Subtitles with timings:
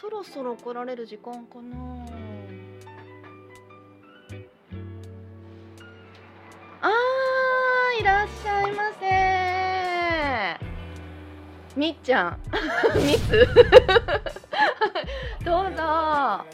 [0.00, 1.76] そろそろ来られる時間かな。
[6.82, 9.06] あーいらっしゃいませ。
[11.76, 12.38] みっちゃん。
[13.06, 13.46] ミス。
[15.44, 16.44] どうぞ。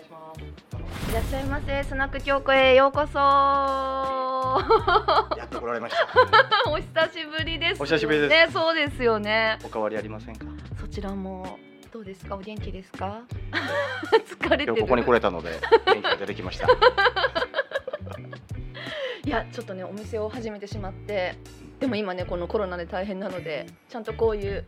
[1.10, 1.84] いらっしゃいませ。
[1.84, 3.18] スナック京子へようこそ。
[5.36, 6.06] やっと来られました。
[6.70, 8.30] お久しぶりですお久しぶりです。
[8.30, 9.58] ねそうですよね。
[9.64, 10.46] お変わりありませんか？
[10.80, 11.58] そちらも。
[11.60, 11.61] ど
[12.02, 12.36] うですか？
[12.36, 13.22] お元気ですか？
[14.40, 15.50] 疲れてここに来れたので
[15.86, 16.66] 元気が出てきました。
[19.24, 21.36] いやちょっとねお店を始めてしまって
[21.78, 24.66] でも今ねこのコロナで大変なのでちゃんとこういう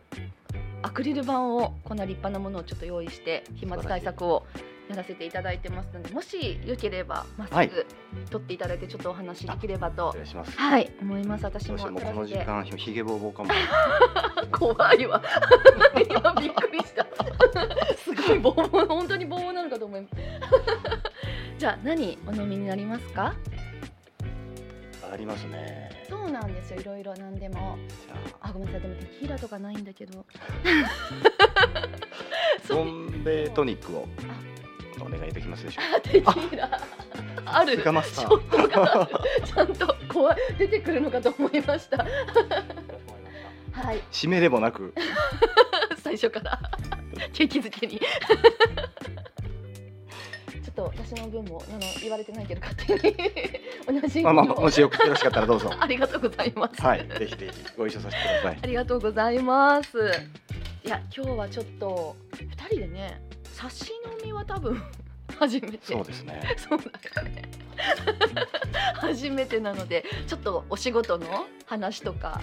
[0.81, 4.45] アクリル板をこんな立派なものをちょっと用意して飛沫対策を
[4.89, 7.69] やらせていただいてますのでもしよければまっはい。
[7.69, 7.85] すぐ
[8.29, 10.57] 撮っていただいてちょっとお話できればと失礼します。
[10.57, 11.43] はい思います。
[11.45, 13.49] 私もこの時間ひげぼうぼうかも。
[14.51, 15.21] 怖いわ。
[16.09, 17.05] 今びっくりした。
[17.97, 20.13] すごいボーボー本当にボーボーなのかと思います。
[21.57, 23.33] じゃあ何お飲みになりますか？
[25.11, 25.89] ありますね。
[26.09, 27.77] そうなんですよいろいろ何でも。
[28.41, 28.49] あ。
[28.49, 28.81] あごめんなさい。
[28.81, 30.25] でもテキーラとかないんだけど。
[32.69, 34.07] ボンベイトニックを
[35.01, 36.81] お願いできますでしょうあテキーラ
[37.45, 37.81] ある。
[37.83, 39.45] がマスター。
[39.45, 40.37] ちゃんと怖い。
[40.57, 41.97] 出てくるのかと思いました。
[43.71, 44.01] はい。
[44.11, 44.93] 締めでもなく。
[46.01, 46.59] 最初から。
[47.33, 47.99] 景気づけに。
[50.63, 53.15] ちょっと私の分もあの言われてないけど勝手に。
[54.01, 55.71] 同じまあまあもしよよろしかったらどうぞ。
[55.79, 57.07] ありがとうございます、はい。
[57.07, 58.59] ぜひぜひご一緒させてください。
[58.61, 59.97] ありがとうございます。
[60.83, 63.21] いや今日はちょっと二人でね
[63.55, 64.81] 差し飲みは多分
[65.39, 65.79] 初めて。
[65.81, 66.41] そうですね。
[66.57, 67.41] そうだよね。
[68.95, 72.41] 初めてなのでちょっとお仕事の話とか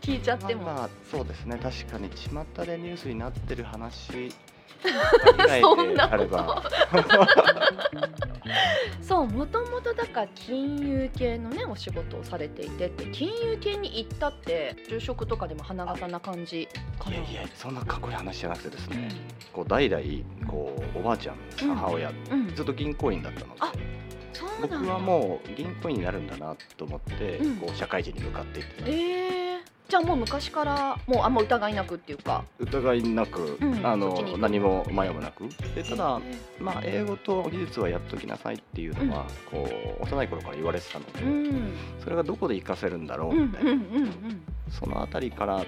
[0.00, 1.56] 聞いちゃっても、まあまあそうですね。
[1.56, 4.34] 確かに巷でニュースになってる話以
[5.60, 6.62] そ外んなこと
[9.02, 16.68] そうもともとだから金融系のねお仕事をされていてって金融系に行ったって住職とかでも花形な感じ
[16.98, 17.16] かな。
[17.16, 19.08] いやいやそんなかっこいい話じゃなくてですね、
[19.52, 20.02] こう代々
[20.48, 21.36] こうおばあちゃん
[21.68, 22.54] うん母親、うん。
[22.54, 23.72] ずっと銀行員だったのであ
[24.32, 24.78] そうなんだ。
[24.78, 27.56] 僕はもう銀行員になるんだなと思って、うん。
[27.56, 29.58] こう社会人に向かっていってたえー、
[29.90, 32.44] じゃあもう昔からもうあんま疑いなくっていうか。
[32.60, 33.84] 疑いなく、うん。
[33.84, 35.48] あの何も迷いもなく。
[35.74, 39.68] でただ、えまあ、英語と技術はやっときなさいっていうのは、こ
[40.00, 41.72] う幼い頃から言われてたので、ーうん。
[41.98, 44.42] それがどこで活かせるんだろううんみたいな、うんうんうん。
[44.70, 45.66] そのあたりからで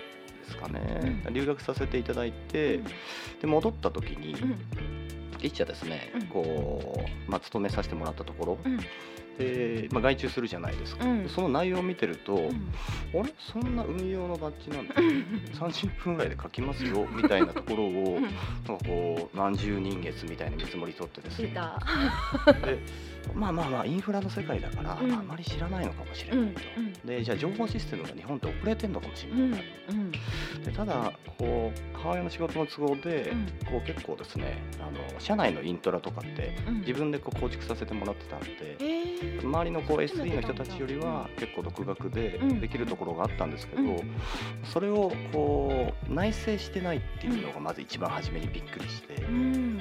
[0.49, 1.35] すかね、うん。
[1.35, 2.79] 留学させていただいて、
[3.41, 4.59] で戻った時に、うん。
[5.41, 6.27] 一社ですね、うん。
[6.29, 8.79] こう、まあ、勤めさせてもらったところ、うん
[9.39, 11.29] で、まあ、外注するじゃないですか、うん。
[11.29, 12.69] その内容を見てると、うん。
[13.21, 13.33] あれ？
[13.39, 15.25] そんな運用のバッジなんてうん。
[15.55, 17.07] 30分ぐらいで書きますよ？
[17.15, 18.23] みたいなところを、うん。
[18.23, 21.53] なんかこう何十人月みたいな見積もり取ってですね
[23.35, 25.13] まあまあまあインフラの世界だから、うん。
[25.13, 30.11] あまり知らないのかもしれうんないと、でじゃあ情報システムが日本って遅れてんのかもしれうんない、うん。
[30.11, 30.19] で
[30.75, 33.47] ただこう母親の仕事の都合で、うん。
[33.71, 36.81] こう結構ですねあの社内のイントラとかってうん。
[36.81, 39.45] 自分でこう構築させてもらってたんで、えー。
[39.45, 42.61] 周りのこう SE の人たちよりは結構独学でうん。
[42.61, 44.01] できるところがあったんですけど、うん。
[44.65, 49.79] それをこう内製してないっていうのがまず一番初めにびっくりして、うん。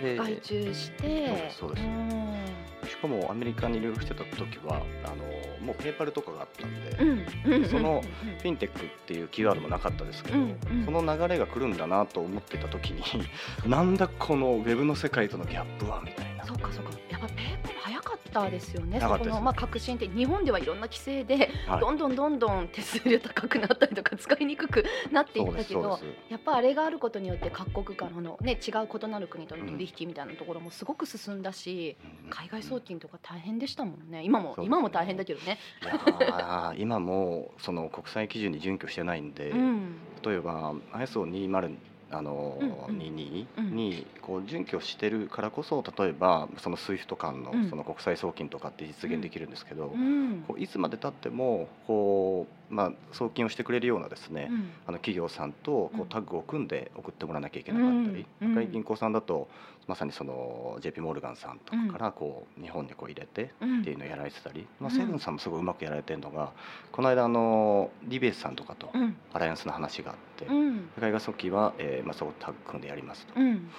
[0.00, 1.26] で外注して。
[1.28, 1.84] そうですそうです。
[1.86, 8.38] んしかもアメリカに留学してた時はあのもうペーパルとかがあったんで、そのうん。
[8.38, 10.38] フィンテックっていうキーワードもなかったですけど、
[10.84, 13.02] その流れが来るんだなと思ってた時に
[13.66, 16.90] なんだこのウェブの世界とのギャップはみたいなそうかそうか。
[17.10, 19.00] やっぱペーパー早かったですよね。
[19.00, 21.80] そこのまあ革新って日本ではいろんな規制ではい。
[21.80, 25.98] どんどんどんどん手数料高くなったりとか使いにくくなっていったけど
[26.28, 32.30] やっぱあれがあることによって各国からの、ね、違う異なる国との取引みたいなところもすごく進んだし、うん。
[32.30, 34.22] 海外送金とか大変でしたもんね。
[34.22, 35.58] 今も、今も大変だけどね。
[35.82, 35.86] い
[36.24, 39.96] やー今もその国際基準に準拠してないんで、うん。
[40.24, 41.76] 例えば ISO20
[42.12, 42.98] あの、うんうん。
[42.98, 43.76] 22うん。
[43.76, 47.70] にこう準拠してるからこそ例えばその SWIFT 間のうん。
[47.70, 50.44] その国際送金とかって実現できるんですけど、うん。
[50.46, 54.70] こういつまでたってもこう、まあ、送金をしてくれるようなですね、うん。
[54.86, 58.72] あの企業さんとこうタッグを組んで送ってもらわなきゃいけなかったり、うん。
[58.72, 59.48] 銀行さんだと
[59.86, 63.80] まさにその JP モルガンさんとかからこう日本にこう入れてうん。
[63.82, 64.96] っていうのをやられてたり、まあ、うん。
[64.98, 66.52] セブンさんもすごいうまくやられてるのが
[66.90, 69.16] この間あのリベースさんとかとうん。
[69.34, 70.88] アライアンスの話があって、うん。
[70.98, 73.70] 海外速記は、えーまあ、そこをタッグ組んでやりますと、うん。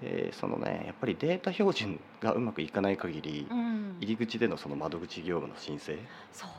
[0.00, 3.96] でそのねやっぱりデータ標準がうまくいかない限り、うん。
[4.00, 5.96] 入り口でのその窓口業務の申請
[6.32, 6.50] そう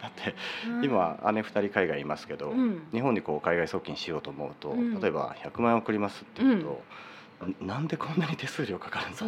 [0.00, 0.34] だって
[0.82, 2.88] 今姉2人海外いますけど、うん。
[2.92, 5.00] 日本にこう海外送金しようと思うと、うん。
[5.00, 6.82] 例えば100万円送りますっていうと、
[7.60, 9.24] なんでこんなに手数料かかるんだっけ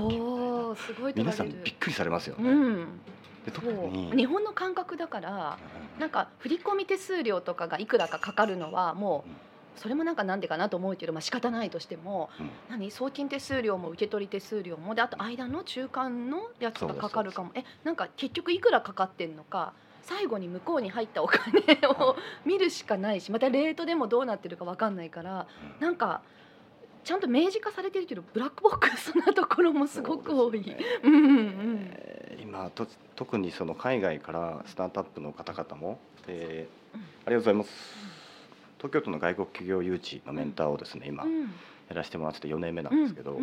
[0.77, 2.51] すごい取皆さんびっくりされますよね。
[2.51, 3.01] うん。
[3.45, 5.59] で特に日本の感覚だから
[5.99, 9.37] なんか振込手数料とかがいくらかかかるのはもううん。
[9.75, 12.51] それもなんかなんでかなと思うけどまあ仕方ないとしてもうん。
[12.69, 17.51] 何送金手数料も受け取り手数料もであと間の中間のやつがかかるかも。
[17.55, 19.73] えなんか結局いくらかかってんのか
[20.03, 25.47] 最後に向こうに入ったお金を見るしかないしまたレートでもどうなってるかわかんないから
[25.81, 25.87] うん。
[25.87, 26.23] なんか
[27.05, 30.63] ちゃんと明示化されてるけどブラックボックスなところもすごく多い。
[30.63, 31.91] そうんうんうん。
[31.93, 36.99] えー今と特にその海外からスタートアップの方々も、えーう。
[36.99, 37.01] ん。
[37.01, 37.71] ありがとうございます。
[38.79, 41.43] 東京都の外国企業誘致のメンターをですね今うん。
[41.43, 41.49] や
[41.95, 43.39] らせてもらってて4年目なんですけど、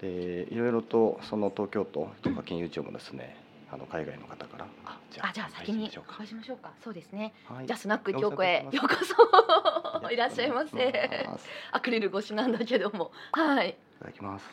[0.00, 3.36] でいろいろとその東京都とか金融庁もですね
[3.72, 4.66] あの海外の方から。
[4.84, 6.14] あじあじゃあ先にお願いしましょうか。
[6.18, 6.72] お会いしましょうか。
[6.82, 7.32] そうですね。
[7.48, 7.66] はい。
[7.66, 8.66] じゃあスナックご京子へ。
[8.70, 8.94] ようこ
[10.02, 10.10] そ。
[10.10, 11.28] いらっしゃいませ。
[11.72, 13.70] アクリル越しなんだけども、はい。
[13.70, 14.46] いただきます。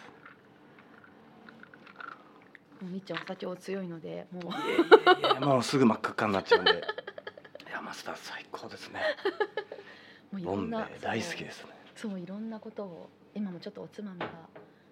[2.82, 4.52] もうみっちゃんお酒お強いので、も
[5.42, 5.46] う。
[5.46, 6.72] もうすぐ真っ赤っかになっちゃうんで。
[6.72, 9.02] いやマスター最高ですね。
[10.32, 10.88] もういボろんな。
[11.02, 11.72] 大好きですね。
[11.96, 14.28] そういろんなことを今もちょっとおつまみが。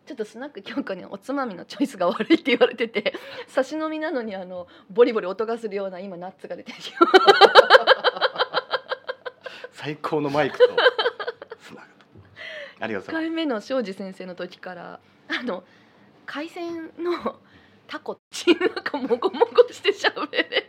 [0.05, 3.13] ちょっとスナック京子におつまみのチョイスが悪いって言われてて
[3.47, 6.77] 差し飲みなのにあのボリボリ音がするような今ナッツが出てる
[9.71, 10.63] 最高のマイクと
[11.59, 12.05] スナックと。
[12.79, 13.25] ありがとう1ございます。
[13.27, 15.63] 回目の庄司先生の時からあの
[16.25, 17.39] 海鮮の
[17.87, 20.64] タコチンなんかもごもごして喋れないって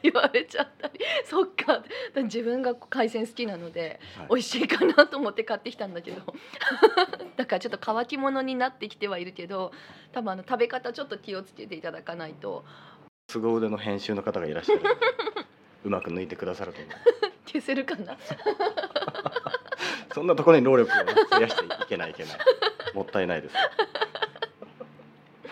[0.02, 1.00] 言われちゃったり。
[1.24, 1.82] そっか。
[2.14, 4.26] 自分が海鮮好きなのではい。
[4.30, 6.20] 美味しいかなと思って買ってきたんだけど。
[7.36, 9.72] だからちょっと乾き物になってきてはいるけど
[10.12, 12.64] 多分あの食べ方ちょっと気をつけていただかないと。
[13.30, 14.82] 凄腕の編集の方がいらっしゃる。
[14.82, 14.96] の で
[15.84, 16.92] うまく抜いてくださると思う。
[17.46, 18.16] 消せるかな？
[20.12, 22.38] そんなところに労力をね費やしていけないいけない。
[22.94, 23.54] もったいないです。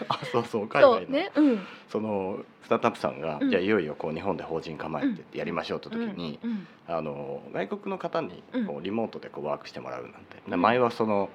[0.08, 1.08] あそうそう海外の。
[1.08, 3.50] ねうんそのスタートアップさんが、うん。
[3.50, 6.50] じゃあいよいよこう日本で法人構えてってやりましょうって時に、うん。
[6.50, 6.66] うん。
[6.86, 8.66] あの外国の方にうん。
[8.66, 11.30] こうリモートでこうワークしてもらうなんて、前はその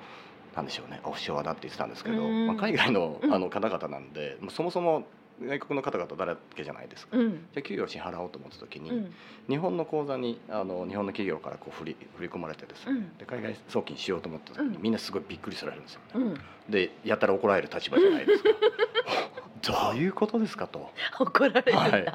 [0.55, 2.47] なんでしょうねオフショアだって言ってたんですけど、うん。
[2.47, 3.33] まあ、海外のうん。
[3.33, 5.05] あの方々なんで、そもそも
[5.41, 7.17] 外国の方々だらけじゃないですか。
[7.17, 7.31] うん。
[7.31, 9.13] じゃあ給与支払おうと思った時に、うん。
[9.49, 13.17] 日本の口座にあの日本の企業からこう振り振り込まれてですね、うん。
[13.17, 14.81] で海外送金しようと思った時に、うん。
[14.83, 16.37] みんなすごいびっくりされるんですよね。
[16.67, 16.71] うん。
[16.71, 18.49] でやったら怒られる立場じゃないですか。
[19.65, 20.91] どういうことですかと。
[21.19, 22.05] 怒られるんだ、はい。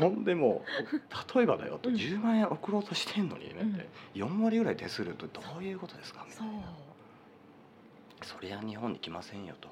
[0.00, 1.94] ほんでもう例えばだよとうん。
[1.94, 6.62] 10万円送ろうとしてんのにねって、4割ぐらい手数料ってどういうことですかみたそいうな。
[8.22, 9.68] そりゃ日本に来ませんよと。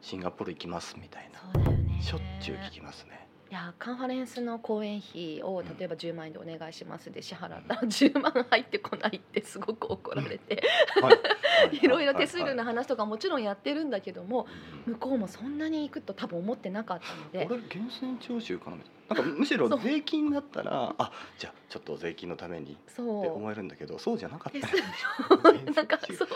[0.00, 2.02] シンガポール行きますみたいな。
[2.02, 3.27] しょっちゅう聞きますね。
[3.50, 10.62] いやカンファレンスの講演費を例えば10万円でお願いしますで支払ったら10万入ってこないってすごく怒られて。
[11.00, 11.10] は
[11.72, 11.76] い。
[11.76, 11.80] い。
[11.88, 14.46] ろいろ手数料はいの話とかもちろんやってるんだけども
[14.86, 14.92] うん。
[14.94, 17.46] 向こうもそんなに行くと多分思ってなかったので。
[17.46, 18.82] これ源泉徴収かなな。
[19.08, 23.32] なんかむしろ税金だったらあじゃあちょっと税金のためにってそう。
[23.34, 24.68] 思えるんだけどそうじゃなかった。
[25.72, 26.28] なんかそう。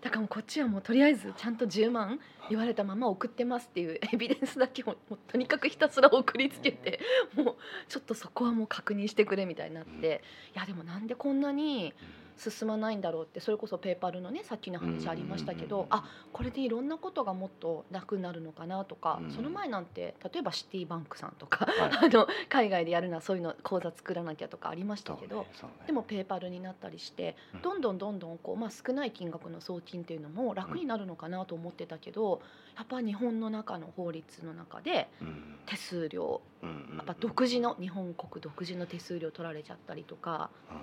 [0.00, 7.00] だからこっちはもうとりあえずちゃんと10万言われたまま送ってますっていう エビデンスだけをもうとにかくひたすら送りつけて
[7.34, 7.56] もう
[7.88, 10.22] ちょっとそこはもう確認してくれみたいになって
[10.54, 11.92] いやでもなんでこんなに
[12.36, 15.88] 進まないんだろうってそれこそペーパルのねさっきの話ありましたけうんうんうんうん。
[15.90, 19.30] どあこれでいろんなことがもっと楽になるのかなとかうん。
[19.30, 21.90] その前なんて例えばシティバンクさんとかはい。
[22.06, 27.62] あの海外でやるのはそういうの口座作らなきゃとかありましたけどそうねでもペーパルになったりしてうん。
[27.62, 32.40] どんどんどんどんこう、まあ、少ない金額の送金っていうのも楽になるのかなと思ってたけど
[32.76, 35.58] やっぱ日本の中の法律の中でうん。
[35.66, 36.96] 手数料うんうんうん。
[36.98, 40.76] やっぱ独自の日本国独自の手数料取られちゃったりとかうん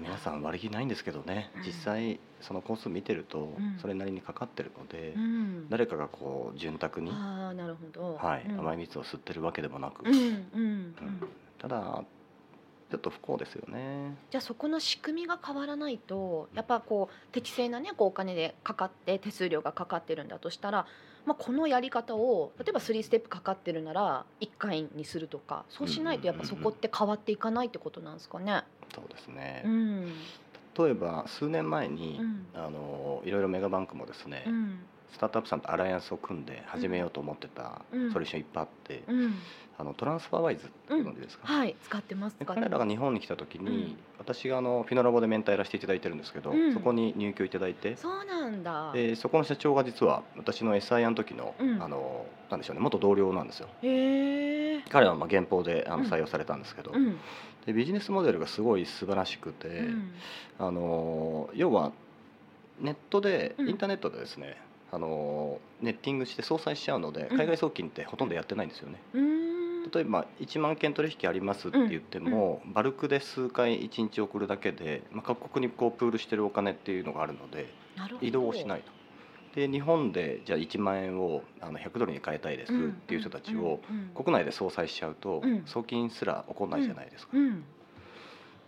[0.00, 1.62] 皆さん割り切ないんですけどね、うん。
[1.62, 3.78] 実際そのコース見てるとうん。
[3.80, 5.68] それなりにかかってるので、うん。
[5.68, 8.14] 誰かがこう潤沢に、ああなるほど。
[8.16, 8.60] はいうん。
[8.60, 10.22] 甘い蜜を吸ってるわけでもなく、うんうん。
[10.54, 10.94] うん。
[11.58, 12.04] ただ
[12.90, 14.16] ちょっと不幸ですよね。
[14.30, 20.86] じゃあそこの仕組みが変わらないとやっぱこう適正なねこうお金でかかって手数料がかかってるんだとしたら、
[21.26, 25.64] まあ、このやり方を例えば3ステップかかってるなら1回にするとか。
[25.68, 28.62] そうしないとやっぱそこって変わっていかないってことなんですかね。
[28.94, 30.12] そうですね、うん。
[30.78, 32.46] 例えば数年前に、うん。
[32.54, 34.80] あのいろいろメガバンクもですね、うん
[35.12, 39.34] スタートアップさんとアライアンスを組んで始めようと思ってたうんソリューションいっぱいあって、うん。
[39.80, 43.98] あのトランスファーワイズってご存知ですか、はい使ってます彼らが日本に来た時に、うん。
[44.18, 46.74] 私があのフィノラボでメンターやらせていただいてるんですけど、うん。
[46.74, 48.92] そこに入居いただいてそうなんだ。
[48.92, 51.82] でそこの社長が実は私の SIR の時の,、うん。
[51.82, 53.68] あのなんでしょうね元同僚なんですよ。
[54.90, 56.02] 彼はまあ原稿であうん。
[56.04, 57.16] の採用されたんですけど、うん。
[57.66, 60.12] でビジネスモデルがすごい素晴らしくて、うん。
[60.58, 61.92] あの要は
[62.80, 63.68] ネットでうん。
[63.68, 64.56] インターネットでですね、
[64.90, 67.36] あのネッティングして相殺しちゃうのでうん。
[67.36, 68.98] 海外送金ってほとんどやってないんですよね。
[69.92, 77.72] 例えば1万件取引ありますって言っても、バルクで数回1日送るだけで、まあ、各国にこうプールしてるお金っていうのがあるので
[78.20, 78.92] 移動をしないと。
[79.54, 82.76] で日本でじゃあ1万円をあの100ドルに変えたいですっ
[83.06, 83.80] ていう人たちを
[84.14, 85.62] 国内で相殺しちゃうとうん。
[85.66, 87.36] 送金すら起こんないじゃないですか。
[87.36, 87.64] うん。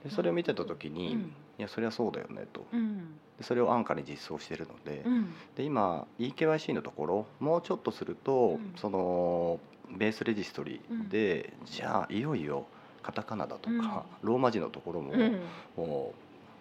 [0.04, 2.66] でそれを見てた時に、うんいやそりゃそうだよねと。
[2.72, 3.18] うん。
[3.36, 5.34] でそれを安価に実装してるので,、うん。
[5.54, 8.72] で今 EKYC のところもうちょっとすると、うん。
[8.76, 9.60] その
[9.94, 12.64] ベースレジストリで、じゃあいよいよ
[13.02, 15.40] カタカナだとか、ローマ字のところも,、うん。
[15.76, 16.14] も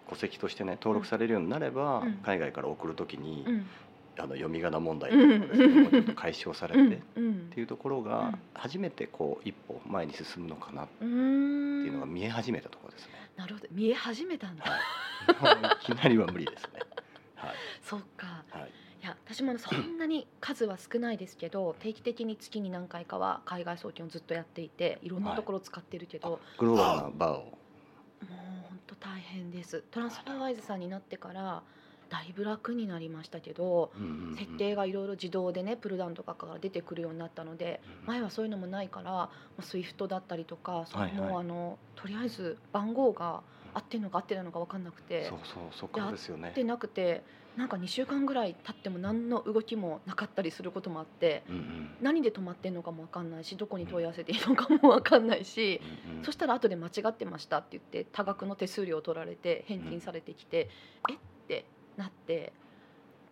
[0.08, 2.12] う戸籍としてね登録されるようになれば、うん。
[2.22, 3.66] 海外から送る時に、うん。
[4.18, 6.92] あの読み仮名問題とかですね、もうちょっと解消されて、うん。
[6.92, 7.34] っうん。
[7.54, 8.38] ていうところうがん。
[8.52, 13.19] 初めてこう一歩前に進むのかなっていうのが見え始めたところですね。
[13.40, 13.68] なるほど。
[13.72, 16.80] 見え始めたんだ、はい、いきなりは無理ですね。
[17.36, 17.54] はい。
[17.82, 18.44] そうか。
[18.50, 18.70] はい。
[19.02, 27.34] いや私もそんなに数は少ないですけど定期的に月に何回かは海外送金をずっとやっていていろんなところを使ってるけど、グローバルなバーを。
[27.36, 27.54] もう
[28.68, 29.82] 本当大変です。
[29.90, 31.62] トランスファーワイズさんになってから
[32.10, 34.36] だいぶ楽になりましたけどうんうんうん。
[34.36, 41.16] 設定がいろいろ自動でねプルダウンとかから出てくるようになったのでうん前はそういうのもないからスイフトだったりとかそはいはい。
[41.16, 46.48] のあのとりあえず番号が合ってるのか合ってないのか分かんなくてそうそうそこですよね。
[46.48, 47.22] 合ってなくて
[47.56, 51.90] なんか2週間ぐらい経っても何の動きもなかったりすることもあってうんうん。
[52.00, 55.80] 何で止まってんのかも分かんないしどこに問い合わせていいのかも分かんないし。
[56.08, 56.24] うんうん。
[56.24, 60.68] そしたら後で間違ってましたって言って多額の手数料を取られて返金されてきて、
[61.08, 61.22] えって
[62.00, 62.52] なって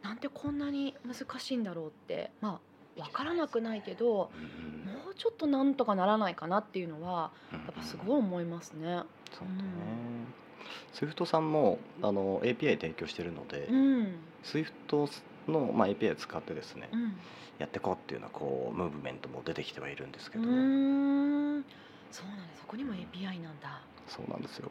[0.03, 2.61] なんでこんなに難しいんだろうってま
[2.99, 9.03] あ分からなくないけどうんうんもうちょっとなんとかならないかなっていうのはうんやっぱすごい思いますね。
[9.33, 9.69] そうだね。
[10.93, 15.09] スイフトさんもあの API 提供してるので、うん、スイフト
[15.47, 17.17] のまあ API を使ってですね、うん
[17.59, 21.65] やっていこうっていうようなこうムーブメントも出てきてはいるんですけど、うーん
[22.13, 23.83] そうなんですそこにも API なんだ。
[24.07, 24.71] そうなんですよ。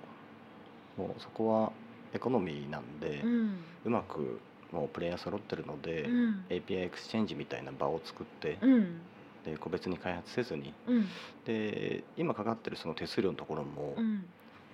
[0.98, 1.72] もうそこは
[2.14, 4.40] エコノミーなんで、ううんまく
[4.72, 6.46] もうプレイヤー揃ってるので、うん。
[6.50, 9.02] API エクスチェンジみたいな場を作って、うん。
[9.46, 10.74] で個別に開発せずに。
[10.88, 11.06] うん。
[11.46, 14.26] で今かかってるその手数料のところも、うん。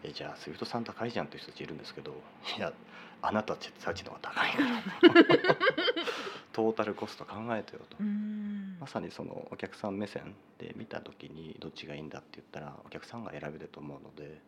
[0.03, 2.11] えじゃあスイフトさん高いじゃんっていう人たちいるんですけど
[2.57, 2.73] いや
[3.21, 5.55] あなたたちの方が高いから。
[6.51, 8.77] トータルコスト考えてよと、うん。
[8.79, 14.39] まさにそのお客さん目線で見た時にどっちがいいんだって言ったらお客さんが選べると思うので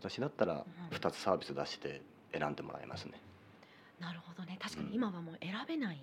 [0.00, 0.96] 私だったらうん。
[0.96, 2.00] 2つサービス出して
[2.32, 3.12] 選んでもらいますね。
[4.00, 4.58] なるほどね。
[4.60, 4.88] 確かうん。
[4.88, 5.98] に今はもう選べない。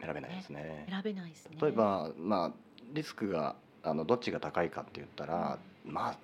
[0.00, 0.86] 選べないですね。
[0.88, 1.56] 選べないですね。
[1.60, 2.52] 例えばまあ
[2.92, 6.18] リスクがあのどっちが高いかって言ったら、まあ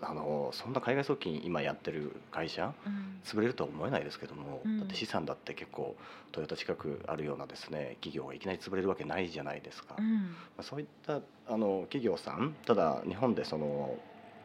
[0.00, 3.02] あのそんな海外送金今やってる会社うん。
[3.24, 4.78] 潰れるとは思えないですけども、うん。
[4.80, 5.94] だって資産だって結構
[6.32, 10.34] トヨタ近くあるようなですね企業がいきなり潰れるわけないじゃないですか、まうん。
[10.58, 13.96] あ、そういったあの企業さんただ日本でその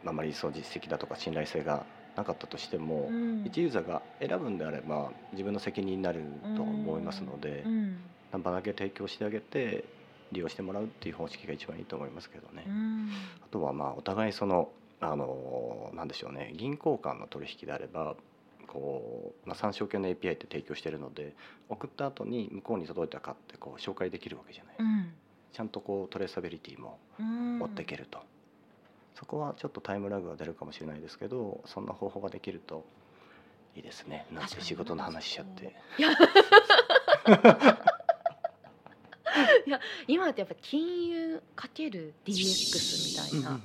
[0.06, 1.86] あまりその実績だとか信頼性が
[2.18, 3.44] なかったとしても、うん。
[3.46, 6.22] 一ユーザーが選ぶんであれば自分の責任になる
[6.56, 7.98] と思いますので、うん。
[8.32, 9.86] ナンバーだけ提供してあげて
[10.32, 13.10] 利用してもらうっていう方式が一番いいと思いますけどね、うん。
[13.42, 14.70] あとはまあお互いその
[15.00, 18.16] あのなんでしょうね銀行間の取引であれば
[18.66, 21.36] こう、まあ、参照系の API って提供してるので
[21.70, 25.14] 送った後に向こうに届いたかってこう紹介できるわけじゃない、うん。
[25.54, 27.62] ちゃんとこうトレーサビリティもうん。
[27.62, 28.20] 追っていけると、
[29.18, 32.86] そこはちょっとタイムラグが出るかもしれないですけどそんな方法ができると
[33.76, 34.26] いいですね。
[34.32, 35.76] なんて仕事の話しちゃって。
[39.68, 39.80] いや。
[40.08, 43.60] 今ってやっぱ金融かける DX みたいな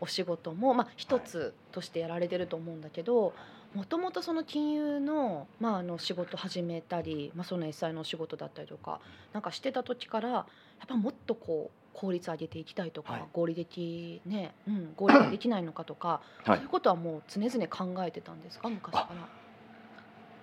[0.00, 3.34] お仕事もまあ一つとしてやられてると思うんだけど
[3.74, 9.00] もともとその金融の,、まああの仕事始めたり、まあ、その SI のお仕事だったりとか
[9.32, 10.46] なんかしてた時からやっ
[10.86, 13.24] ぱもっとこう効率上げていきたいとか、はい。
[13.32, 16.56] 合理的ね、 うん、合理化できないのかとか、はい。
[16.56, 18.68] そういうことはもう常々考えてたんですか？
[18.68, 19.28] 昔から。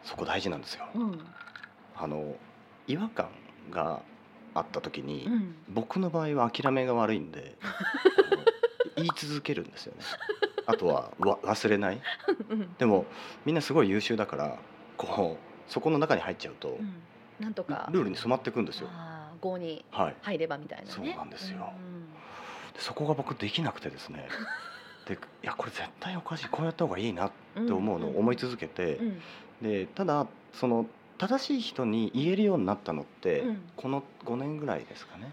[0.04, 0.86] そこ大事なんですよ。
[0.96, 1.20] うん。
[1.96, 2.36] あの
[2.88, 3.30] 違和感
[3.70, 4.02] が
[4.56, 5.56] あった時に、うん。
[5.70, 7.56] 僕の場合は諦めが悪いんで
[8.98, 10.02] 言い続けるんですよね。
[10.66, 12.02] あとはわ忘れない。
[12.50, 12.74] うん。
[12.78, 13.06] でも
[13.46, 14.58] みんなすごい優秀だから
[14.98, 17.02] こうそこの中に入っちゃうと、うん。
[17.40, 17.88] なんとか。
[17.92, 18.90] ルールに染まっていくんですよ
[19.42, 20.16] あー合にはい。
[20.22, 20.92] 入ればみたいなね。
[20.92, 21.74] そうなんですよ。
[22.74, 24.28] でそこが僕できなくてですね。
[25.08, 29.08] でいやこれ絶対おかしいこうやった方がいいなって思うのを思い続けて、うん。
[29.08, 29.22] うん
[29.62, 30.88] でただその
[31.20, 33.70] 正しい人に言えるようになったのって、うん。
[33.76, 35.32] この5年ぐらいですかね。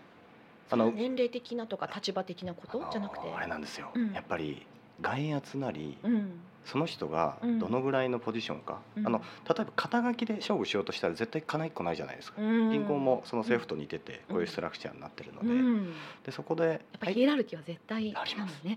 [0.71, 2.87] あの年齢的なとか立場的なこと？
[2.93, 3.33] じゃなくて。
[3.35, 4.13] あれなんですよ、うん。
[4.13, 4.67] やっぱり
[5.01, 9.07] 外圧なりうんその人がどのぐらいのポジションか、うん。
[9.07, 12.71] あの例えば肩書きで勝負しようとしたら絶対金一個ないじゃないですか、うん。
[12.71, 14.35] 銀行もその政府と似ててうん。
[14.35, 15.95] こういうストラクチャーになってるので,、うん、
[16.25, 18.63] でそこでやっぱヒエラルキーは絶対あります。
[18.63, 18.77] ね。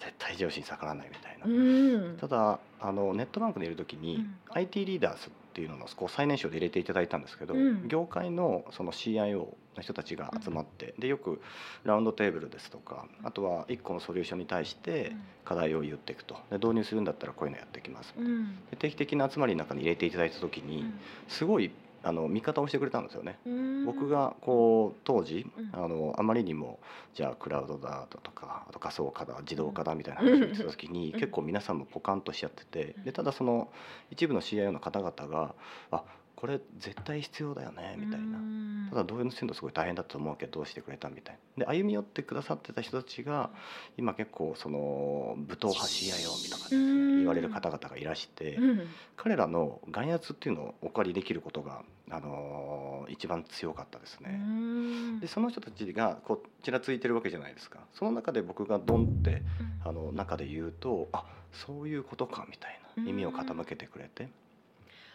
[0.00, 2.16] 絶対上司に逆らわないみたいな、うん。
[2.18, 4.34] ただあのネットバンクにいる時に、うん。
[4.50, 7.88] IT リーダーズっていうののこう最年少で入れていただいたんですけど、うん。
[7.88, 11.40] 業界のその CIO の人たちが集まって、でよく
[11.84, 15.12] ラウンドテーブルですとかあとは1個のソリューションに対して
[15.44, 16.36] 課題を言っていくと。
[16.50, 18.14] で導入するんだったらこういうのやっていきます。
[18.16, 18.56] うん。
[18.70, 20.84] で定期的な集まりの中に入れていただいた時に
[21.28, 21.70] すごい
[22.02, 23.38] あの味方をしてくれたんですよね。
[23.46, 23.84] うん。
[23.84, 26.78] 僕がこう当時うんあのあまりにも
[27.14, 33.68] じゃあクラウドだとかあと仮想化だ自動化だみたいな話をしてた時にうん結構皆さんもポカンとしちゃっててでただその
[34.10, 35.54] 一部の CIO の方々が
[35.90, 36.02] あ
[36.36, 38.38] これ絶対必要だよねみたいな。
[38.38, 41.64] なただ導入するのすごい大変だと思うけどどうしてくれたみたいな。
[41.66, 43.50] で歩み寄ってくださってた人たちが
[43.96, 47.16] 今結構その武闘派 CIO とかですうん。
[47.16, 48.86] ね言われる方々がいらしてうん。
[49.16, 54.36] 彼らの眼圧っていうのをお借りできることがあの一番強かったですうね。
[54.36, 55.20] ん。
[55.20, 57.78] でその人たちがこちらついてるわけじゃないですか。
[57.94, 59.42] その中で僕がドンって
[59.84, 59.88] うん。
[59.88, 63.02] あの中で言うとあそういうことかみたいな。
[63.02, 64.28] 耳を傾けてくれて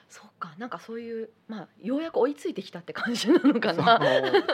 [0.09, 3.99] そうか、なんかそういうまあようやく追いついてきたって感じなのかな。
[3.99, 4.31] ね。
[4.31, 4.47] だか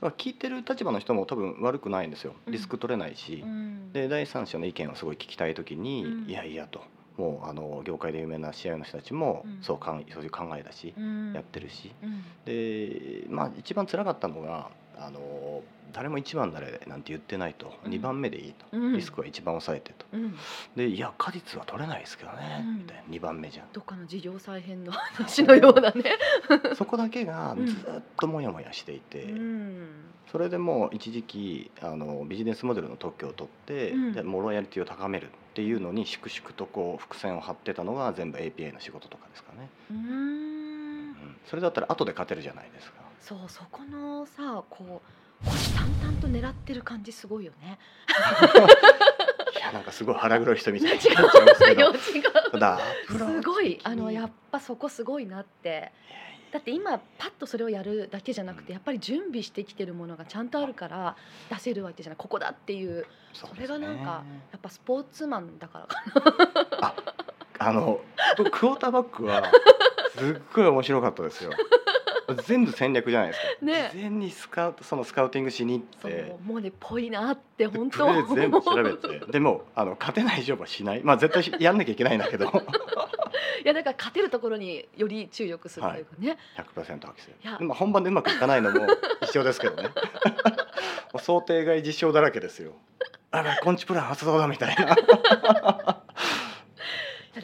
[0.00, 2.34] ら聞いてる立場の人も多分悪くないんですよ。
[2.46, 2.52] うん。
[2.52, 3.92] リスク取れないし、うん。
[3.92, 6.30] で第三者の意見をすごい聞きたい時に、うん。
[6.30, 6.82] いやいやと。
[7.16, 9.62] もうあの業界で有名な試合の人たちもうん。
[9.62, 11.32] そうかんそういう考えだし、うん。
[11.32, 11.92] やってるし。
[12.02, 12.24] うん。
[12.44, 17.92] でまあ一番辛かったのがあの誰も1番だれなんて言ってないと、うん。
[17.92, 18.92] 2番目でいいと、うん。
[18.94, 20.06] リスクは一番抑えてと。
[20.12, 20.34] うん。
[20.76, 22.78] でいや果実は取れないですけどね、うん。
[22.78, 23.66] みたいな2番目じゃん。
[23.72, 26.02] どっかの事業再編の話のようだね。
[26.76, 27.66] そこだけがうん。
[27.66, 29.88] ずっとモヤモヤしていて、うん。
[30.30, 34.12] それでもう一時期あのビジネスモデルの特許を取って、うん。
[34.12, 41.14] でもうロイヤリティを高めるっていうのに粛々とこう伏線を張ってたのが全部 API の仕事とかですかね、うん、
[41.46, 45.00] それだったら後で勝てるじゃないですかそうそこのさこ
[45.42, 47.78] う虎視眈々と狙ってる感じすごいよね。
[49.56, 51.30] いやなんかすごい腹黒い人みたいなよ
[51.74, 51.92] ど。
[51.96, 51.98] 違う。
[53.18, 55.92] すごいあのやっぱそこすごいなって。
[56.52, 61.16] だって今パッとそれをやるだけじゃなくてやっぱり準備してきてるものがちゃんとあるから
[61.50, 62.16] 出せるわけじゃない。
[62.16, 63.06] ここだっていう。
[63.32, 66.94] そそれがなんかやっぱスポーツマンだからかあ
[67.58, 68.00] あの
[68.36, 69.50] 僕クォーターバックは
[70.16, 71.50] すっごい面白かったですよ
[72.46, 73.90] 全部戦略じゃないですか、ね。
[73.92, 76.36] 事前にスカウトそのスカウティングしに行って。
[76.44, 78.06] もうねぽいなってで本当。
[78.06, 79.32] プレー全部調べて。
[79.32, 81.02] でもあの勝てない以上はしない。
[81.02, 82.46] まあ絶対しやんなきゃいけないんだけど。
[82.46, 86.36] いやだから勝てるところにより注力するというかね、
[86.76, 87.36] 100%発揮する。
[87.66, 88.86] い本番でうまくいかないのも
[89.22, 89.88] 一緒ですけどね。
[91.18, 92.72] 想定外実証だらけですよ。
[93.30, 94.96] あらコンチプラン発動だみたいな。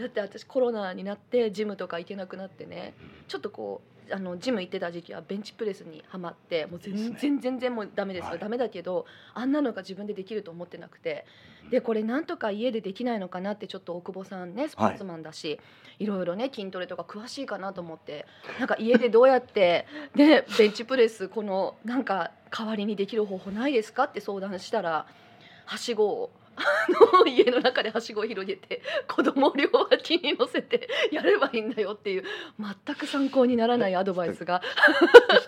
[0.00, 2.94] だって私コロナになってジムとか行けなくなってね。
[3.28, 8.38] ちょっとこうあのジム行ってた時期はベンチプレスにはまってもう全然全然もうダメですよ、はい。
[8.38, 11.24] ダメだけどあんなのが自分でできると思ってなくて。
[11.70, 15.60] でこれなんとか家でできないのかなってちょっと大久保さんねスポーツマンだし、
[15.98, 18.26] い、ろいろね筋トレとか詳しいかなと思って。
[18.58, 25.06] なんか家でどうやってで ベンチプレスこのなんか代わりにできる方法ないですかって相談したら
[25.66, 26.62] はしごをあ
[27.22, 32.24] の家の中ではしごを広げて子供を両脇に乗せてやればいいんだよっていう
[32.58, 34.60] 全く参考にならないアドバイスが。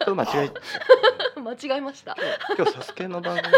[0.00, 0.52] 人間違え
[1.40, 2.16] 間違えました。
[2.56, 3.48] 今日サスケの番組。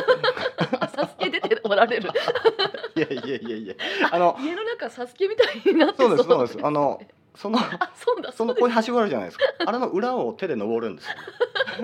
[0.81, 2.11] あサスケ出ておられる。
[2.97, 3.75] いやいやいやいや。
[4.11, 6.17] あの家の中サスケみたいになってそう。
[6.17, 6.59] ですそうでです。
[6.59, 7.01] すあの
[7.35, 9.45] その あそうだそのこういうはしごあるじゃないですか。
[9.67, 11.17] あれの裏を手で登るんですよ。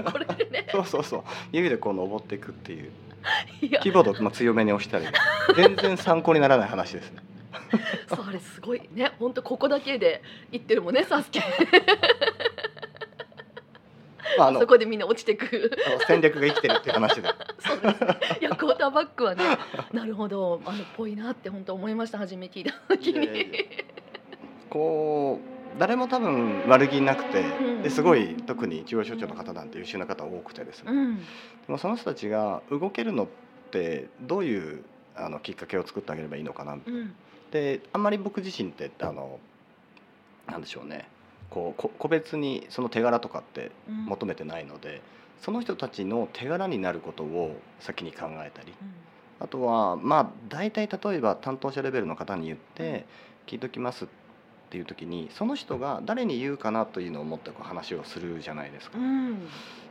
[0.05, 0.67] すこれでね。
[0.71, 1.23] そうそうそう。
[1.53, 2.91] 指でこう登っていくっていう
[3.61, 5.07] キーボードをまあ強めに押したり。
[5.57, 7.23] 全然参考にならない話ですね。
[8.09, 9.13] それすごいね。
[9.19, 11.41] 本当ここだけで言ってるもんねサスケ。
[14.39, 15.71] まああのそこでみんな落ちてく。
[16.07, 17.29] 戦略が生きてるっていう話で。
[17.59, 18.01] そうです。
[18.05, 19.45] ねいやクォーターバックはね
[19.93, 20.61] なるほど。
[20.65, 23.29] あのぽいなって本当思いました初め聞いた時に。
[24.69, 27.83] こう誰も多分悪気なくて、うん。
[27.83, 31.17] ですごい特に中央省庁の方なんて優秀な方多くてですね、うん。
[31.17, 31.23] で
[31.69, 33.27] もその人たちが動けるのっ
[33.71, 34.85] てどういう
[35.17, 37.15] あのきっかけを作ってあげればいいのかなうん。
[37.51, 39.39] であんまり僕自身ってあの
[40.49, 41.09] なんでしょうね。
[41.51, 44.05] こうこ個別にその手柄とかってうん。
[44.07, 45.03] 求めてないので、
[45.41, 48.73] その人たちの手柄になることを先に考えたり。
[49.43, 53.07] あとはまあ大体例えば担当者レベルの方に言って
[53.47, 54.20] 聞いときますって
[54.79, 58.99] いう時にその人が誰に言うかなというのを思ってこう話をするじゃないですか。
[58.99, 59.01] う。
[59.01, 59.49] ん。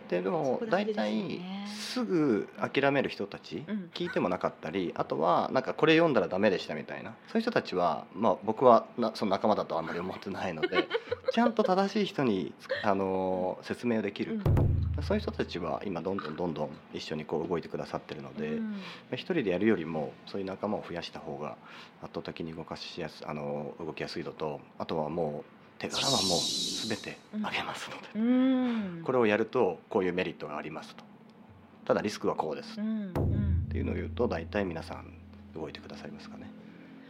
[0.09, 1.67] ででも大体ね。
[1.67, 3.89] すぐ諦める人たち、うん。
[3.93, 7.13] 聞いてもなかったりあとはなんかこれ読んだらダメでしたみたいな。
[7.27, 10.87] そういう人たちは、まあ、僕はなその仲間だとあんまり思ってないので
[11.31, 18.81] ちゃんと正しい人に、あのー説明できる、うんそういう人たちは今どんどんどんどん一緒にこう動いてくださってるので、うん。
[19.13, 21.57] 一人でやるよりもそういう仲間を増やした方が
[22.01, 29.03] 圧倒的に動かしやすあの動きやすいのとあとはもう手柄はもう全てあげますので、うん。
[29.03, 31.03] これをやるとこういうメリットがありますと。
[31.85, 32.79] ただリスクはこうです。
[32.79, 33.67] っうんうん。
[33.71, 35.13] ていうのを言うと大体皆さん
[35.55, 36.49] 動いてくださいますかね。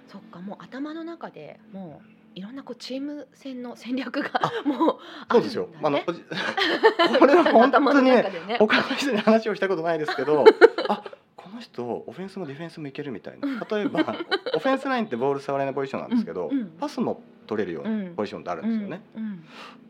[0.07, 4.29] そっかもう頭の中でもういろんなこうチーム戦の戦略が
[4.63, 4.97] もう
[5.27, 5.69] あるんだ、ね、そうですよ。
[5.83, 5.99] あの
[7.19, 8.55] これは本当にねね。
[8.59, 10.45] 他の人に話をしたことないですけど
[10.87, 11.03] あ
[11.35, 13.47] この人オフェンスもディフェンスもいけるみたいな。
[13.69, 14.15] 例えば
[14.55, 16.69] オフェンスラインってボール触れないポジションなんですけど、うんうん。
[16.79, 18.15] パスも取れるよううなん。
[18.15, 19.43] ポジションってあるんですよね、うんうん。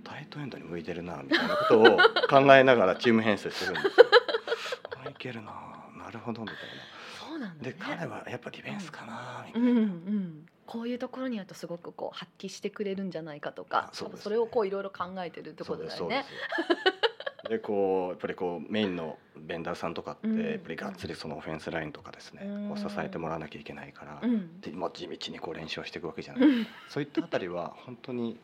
[0.03, 4.05] タイトエンドに向いてるなみたいなことを考えながらチーム編成するんですよ。
[5.05, 5.51] あいけるな
[6.03, 6.57] なるほどみたい
[7.29, 14.11] そうなんで彼はやっぱディフェンスかなみたういな、んうんこういうところにあるとすごくこう発揮してくれるんじゃないかとかあそね。
[14.17, 16.25] それをこういろいろ考えてるってことだよね。
[17.49, 20.39] でこうやっぱりこうメインのベンダーさんとかってうん。
[20.39, 22.69] やっぱりがっつりそのオフェンスラインとかですね、うん。
[22.69, 24.61] こう支えてもらわなきゃいけないから、うん。
[24.61, 26.67] でまあ、地道にこう練習をしていくわけじゃない、うん。
[26.87, 28.39] そういったあたりは本当に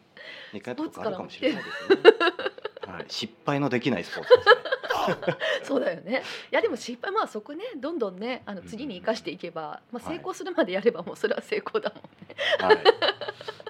[0.52, 4.56] 似通ったとこあるかもしれないですね、はい、失敗のできないスポーツですね
[5.64, 6.24] そうだよね。
[6.52, 12.36] いやでも失敗まあそこねどんどんねあの次に生かしていけば、まあ成功するまでやればもうそれは成功だもんね。
[12.60, 12.84] はい、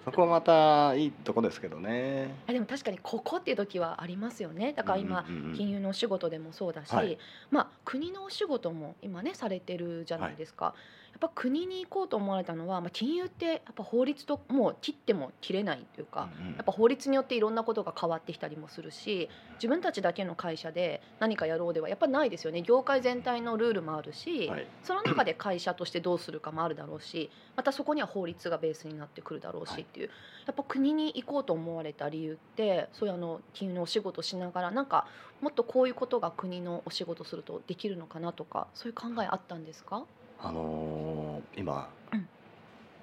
[0.04, 2.36] そこはまたいいとこですけどね。
[2.48, 4.74] あでも確かにここっていう時はありますよね。
[4.74, 7.17] だから今、うんうんうん金融のお仕事でもそうだし、はい
[7.50, 10.65] まあ国のお仕事も今ねされてるじゃないですか。
[10.65, 10.74] や
[11.17, 16.56] っぱ国に行こうと思われたのは、まあ、金融ってやっぱ法律ともう切っても切れないというか、うんうん。
[16.56, 22.62] やっぱ法律によっていろんなことが変わってきたりもするし自分たちだけの会社で何かやろうではやっぱないですよね。
[22.62, 24.67] 業界全体のルールもあるし、はい。
[24.84, 30.10] その中で会社としてどうするかもあるだろうしまたそこには法律がベースになってくるだろうしっていう、
[30.45, 35.08] やっぱ国に行こうと思われた理由ってそういうあの金融のお仕事しながらなんか
[35.41, 40.04] もっとこういうことが国のお仕事するとできるのかなとかそういう考えあったんですか？
[40.48, 42.28] あのー今、うん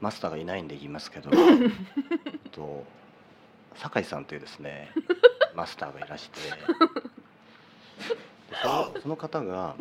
[0.01, 1.31] マスターがいないんで言いますけど
[2.51, 2.85] と
[3.77, 4.91] 酒井さんというですね
[5.55, 6.41] マスターがいらして
[8.51, 9.77] でそのその方が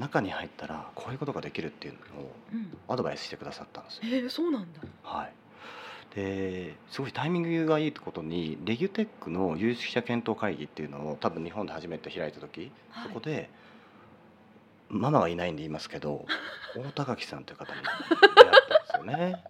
[0.00, 4.02] 中に入ったらこういうことができるっていうのをうんアドバイスしてくださったんですよ。
[4.04, 4.80] えー、そうなんだ。
[5.04, 5.32] はい
[6.14, 13.48] ですごいタイミングがいいことにレギュテックの有識者検討会議っていうのを多分日本で初めて開いた時、はいそこで
[14.90, 16.26] ママがいないんで言いますけど
[16.76, 18.50] 大高木さんという方に出会っ
[18.94, 19.44] たんですよね。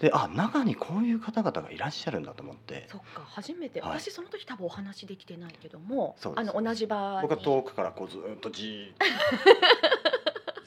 [0.00, 2.86] であ中にこういう方々がいらっしゃるんだと思って。
[2.88, 4.00] そっか初めて、はい。
[4.00, 7.28] 私その時多分お話できてないけどもあの同じ場に。
[7.28, 8.92] 僕は遠くからこうずーっとじ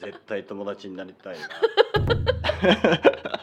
[0.06, 1.48] 絶対友達になりたいな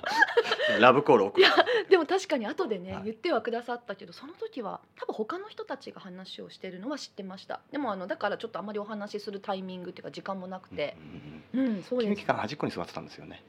[0.79, 1.47] ラブコール送る
[1.89, 3.03] でも確かに後でね、はい。
[3.05, 7.61] 言ってはくださったけどその時は多分他の人たちが話をしてるのは知ってました。
[7.71, 10.95] でもあのだからちょっとあまりお話しするタイミングっていうか時間もなくて。
[11.53, 12.25] うんうんうんうん、そうです。
[12.25, 13.43] 関端っこに座ってたんですよね。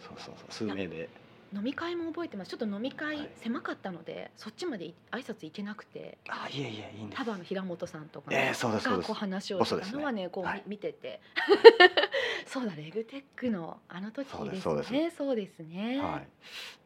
[0.00, 0.52] そうそうそう。
[0.52, 1.08] 数名で
[1.54, 2.50] 飲み会も覚えてます。
[2.50, 3.28] ちょっと飲みは会い。
[3.36, 6.18] 狭かったので、そっちまでい挨拶行けなくて。
[6.28, 7.24] あいえいえいいんです。
[7.24, 9.08] の平本さんとかええそうですそうです。
[9.08, 10.62] がこう話をしたのはねこう、みはい。
[10.66, 11.20] 見てて。
[12.46, 14.92] そうだレグテックのあの時でですすそうです。
[14.92, 16.28] ねそうですね、はい、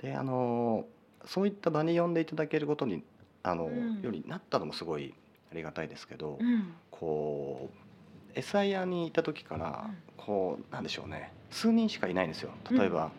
[0.03, 3.03] であのーそういった場に呼んでいただけることに
[3.43, 4.01] あの、うん。
[4.01, 5.15] よりなったのもすごい
[5.53, 6.75] ありがたいですけど、うん。
[6.91, 9.97] こうエサイヤにいた時から、うん。
[10.17, 11.33] こうなんでしょうね。
[11.51, 12.51] 数人しかいないんですよ。
[12.71, 13.11] 例えば、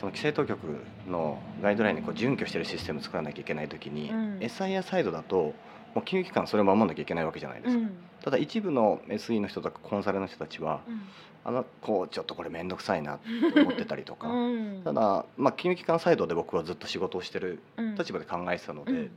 [0.00, 0.58] その規制当局
[1.06, 4.38] のガイドラインにこう準拠してるシステム作らなきゃいけない時に、うん。
[4.40, 5.54] エサイドだと
[5.94, 7.74] もう金融機関それを守らなきゃいけないわけじゃないです。
[7.76, 7.90] か、うん。
[8.22, 11.02] ただ一部の SE の人とかコンサルの人たちはうん。
[11.44, 13.18] あのこうちょっとこれ面倒くさいなっ
[13.52, 14.82] て思ってたりとか、うん。
[14.84, 19.10] ただ、まあ、金融機関サイドで僕はずっと仕事をしてるうん立場で考えてたので、うん。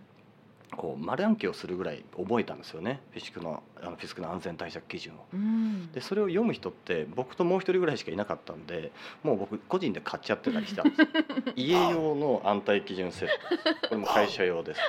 [0.76, 3.00] こう丸暗記をするぐらい覚えたんですよね。
[3.12, 5.26] フィシクのあの FISC の安全対策基準を。
[5.34, 5.92] うん。
[5.92, 8.92] でそれを読む人って僕ともう一人ぐらいしかいなかったんで
[9.24, 11.08] もう僕個人で買っちゃってたりしたんですよ。
[11.56, 13.88] 家用の安対基準セット。
[13.90, 14.82] これも会社用です、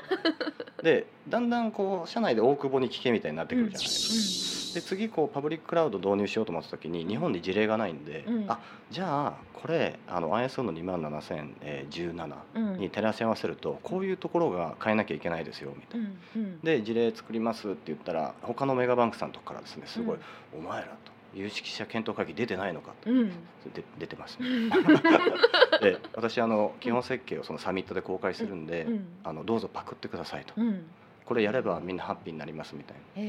[0.82, 8.44] でだんだんこう社内で大久保に聞けみたいになってくるじゃないですか、で次こうパブリッククラウド導入しようと思った時に日本に事例がないんで、うん。
[8.48, 8.58] あ
[8.90, 12.78] じゃあこれあの ISO の2万7017うん。
[12.78, 16.06] に照らし合わせるとこういうところが変えなきゃいけないですよみたいな。
[16.36, 16.60] うんうん。
[16.60, 20.18] で事例作りますって言ったら他のメガバンクさんとかからですねすごい、
[20.54, 20.60] うん。
[20.60, 23.28] お前らと有識者検討会議出てないのかと、うん。
[23.74, 24.68] で出てます、うん。
[25.82, 29.06] で私あの基本設計をそのサミットで公開するんで、うん。
[29.24, 30.54] あのどうぞパクってくださいと。
[30.56, 30.84] うん。
[31.24, 33.22] これやればみんなハッピーになりますみたいな。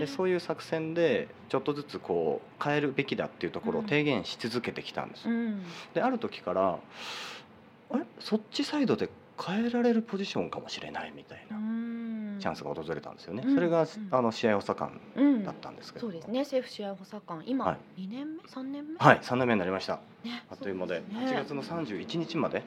[0.00, 3.88] でそういう作戦でちょっとずつこう変えるべきだっていうところをうん。
[3.88, 5.28] 提言し続けてきたんです。
[5.28, 5.62] うん。
[5.94, 6.78] である時から
[7.90, 8.04] あれ？
[8.20, 9.08] そっちサイドで
[9.42, 11.56] 変えられるポジションかもしれないみたいな。
[11.56, 11.85] うん
[12.38, 13.42] チャンスが訪れたんですよね。
[13.46, 13.54] うん。
[13.54, 13.88] それが、うん。
[14.10, 16.40] あの試合補佐官うんだったんですけど、そうですね。
[16.40, 17.42] 政府試合補佐官。
[17.46, 18.42] 今、は二年目？
[18.48, 18.96] 三年目？
[18.98, 19.18] はい。
[19.20, 20.00] 3年目になりました。
[20.24, 20.96] ねあっという間で。
[20.96, 21.38] そですね。
[21.38, 22.62] 8月の31日まで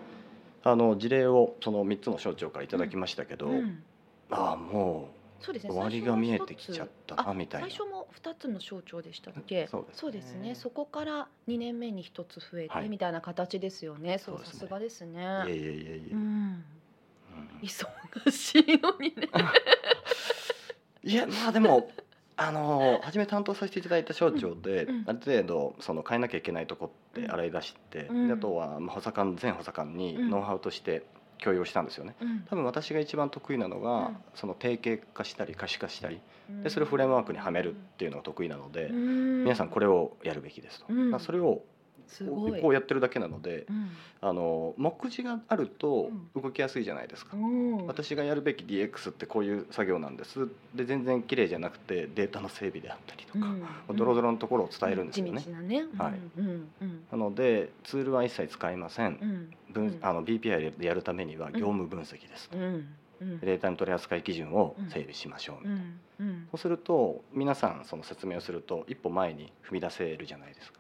[0.64, 3.84] あの事例をその3つの省庁からいただきましたけど、うん。
[4.32, 5.10] ああも
[5.42, 5.70] そうですね。
[5.70, 7.68] う終わりが見えてきちゃったあなみたいな。
[7.70, 9.68] 最初も二つの省庁でしたっけ？
[9.68, 10.50] そうですね。
[10.50, 10.56] ね。
[10.56, 12.90] そこから二年目に一つ増えて、はい。
[12.90, 14.18] みたいな形ですよね。
[14.18, 15.22] そうさすがですね。
[15.22, 16.64] いやいやいやいや、うん。
[17.62, 17.66] う
[18.32, 19.30] しいのにね。
[21.04, 21.90] いやまあでも
[22.36, 24.96] あの初め担当させていただいた省庁で、うん。
[24.96, 25.04] うん。
[25.08, 27.32] ある程度その変えなきゃいけないとこってうん。
[27.32, 28.28] 洗い出して、うん。
[28.28, 30.30] であとはまあ補佐官全補佐官にうん。
[30.30, 31.04] ノウハウとして
[31.44, 32.16] 共有をしたんですよね。
[32.22, 32.46] うん。
[32.50, 34.18] 多分私が一番得意なのが、うん。
[34.36, 36.20] その定型化したり可視化したり
[36.50, 36.64] うん。
[36.64, 39.44] でそれをフレームワークにはめるっていうのが得意なので、うん。
[39.44, 41.64] 皆さんこれをやるべきですと、それを
[42.10, 42.62] すごい。
[42.62, 43.90] こうやってるだけなのでうん。
[44.22, 47.38] あの目次があると動きやすいじゃないですか。
[47.38, 50.48] うん私がやるべき DX ってこういう作業なんです。
[50.76, 53.46] で全然綺麗じゃなくてデータの整備であったりとか、
[53.90, 53.96] うん。
[53.96, 55.86] ドロドロのところを伝えるんですよね。
[55.98, 56.14] はい。
[57.12, 60.00] なのでツールは一切使いません、うん。
[60.02, 62.88] あの BPI でやるためには業務分析ですと、うん。
[63.22, 63.40] うん。
[63.40, 66.00] データの取り扱い基準を整備しましょう、うん。
[66.20, 66.48] うん。
[66.52, 70.79] そうすると皆さんその説明をすると一歩前に踏み出せるじゃないですか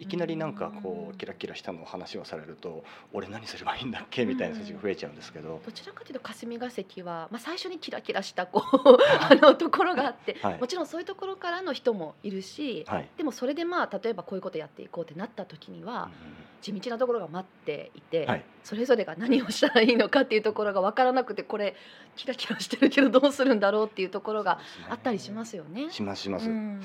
[0.00, 1.14] いきなりなんかこうん。
[1.14, 2.82] うキラキラしたのを話をされると
[3.12, 4.24] 俺何すればいいんだっけ？
[4.24, 10.58] みたいな人たちが増えちゃうんですけど、どちらかというと霞が関は、まあ、最初にキラキラしたこう あのところがあって、はい。
[10.58, 18.44] もちろんそういうところからの人もいるし、はい、でもそれでまあ例えばこういうことやっていこうってなった時には、うん地道なところが待っていて、はい。
[18.64, 21.74] それぞれが何をしたらいいのかっていうところが分からなくてこれ
[22.16, 24.58] キラキラしてるけどどうするんだろうっていうところが
[24.90, 25.90] あったりしますよね。
[25.90, 26.82] しますします、うん。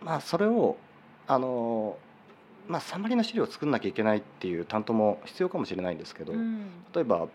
[0.00, 0.76] まあそれを
[1.28, 1.96] あの
[2.68, 6.66] まあサマリの資料を作んなきゃいけないっていう担当も必要かもしれないんですけど、うん。
[6.94, 7.28] 例えば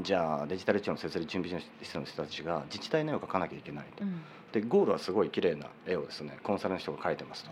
[0.00, 4.04] じゃあデジタル庁の設立準備室の人たちが自治体の絵を描かなきゃいけないと。
[4.04, 4.20] うん。
[4.52, 7.50] でゴールはすごい綺麗な絵をですねコンサルの人が描いてますと。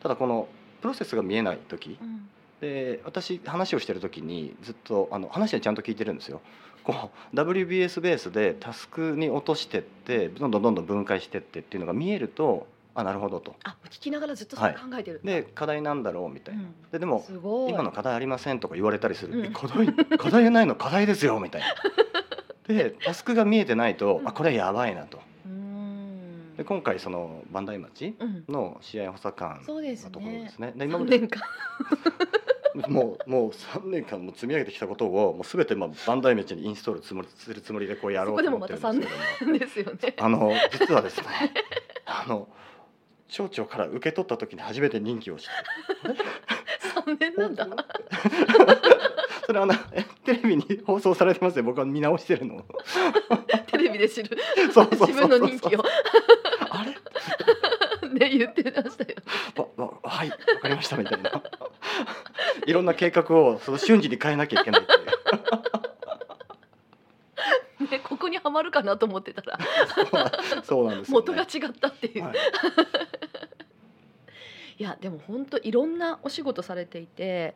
[0.00, 0.48] ただこの
[0.80, 2.28] プロセスが見えない時うん。
[2.60, 6.40] で私話をしてる時にずっとあの話はちゃんと聞いてるんですよ。
[6.84, 13.54] こう WBS ベースでタスクに落としてってどんどんどんどん分解してってっていうのが見えるとあなるほどと。
[13.64, 15.20] あ聞きながらずっとそれ考えてる。
[15.24, 16.74] で課題なんだろうみたいな、うん。
[16.92, 17.24] ででも
[17.68, 19.46] 今の課題ありませんとか言われたりする、うん。
[19.46, 19.86] え課題
[20.18, 21.66] 課題ないの課題ですよみたいな。
[22.68, 24.28] でタスクが見えてないと、うん。
[24.28, 25.20] あこれやばいなと。
[25.46, 26.56] うん。
[26.56, 28.44] で今回その磐梯町うん。
[28.48, 30.58] の試合補佐官のところでねす。
[30.58, 30.72] ね。
[30.76, 31.28] で今まで
[32.88, 39.58] もうもう3年間も積み上げてきたことをもう全てまあ磐梯町にインストールつもりするつもりでこうやろうと思ってるんですけども。
[39.58, 40.14] ですよね。
[40.18, 41.26] あの実はですね
[42.06, 42.48] あの
[43.32, 45.50] 町長から受け取った時に初めて任期をして
[46.94, 47.66] 三年なんだ。
[49.46, 51.64] それあのえテレビに放送されてますよ。
[51.64, 52.64] 僕は見直してるの。
[53.66, 54.38] テレビで知る。
[54.68, 55.82] 自分の人気を。
[56.70, 56.92] あれ？
[58.08, 59.16] ね言ってましたよ。
[60.04, 61.42] はいわかりましたみたいな。
[62.66, 65.00] いろんな計画をその瞬時に変えなきゃいけないっていう。
[67.90, 69.58] ねここにはまるかなと思ってたら。
[70.62, 72.24] そうなんですよ、ね、元が違ったっていう。
[72.24, 72.36] はい
[74.78, 77.54] いやでも本当いろんなお仕事されていて、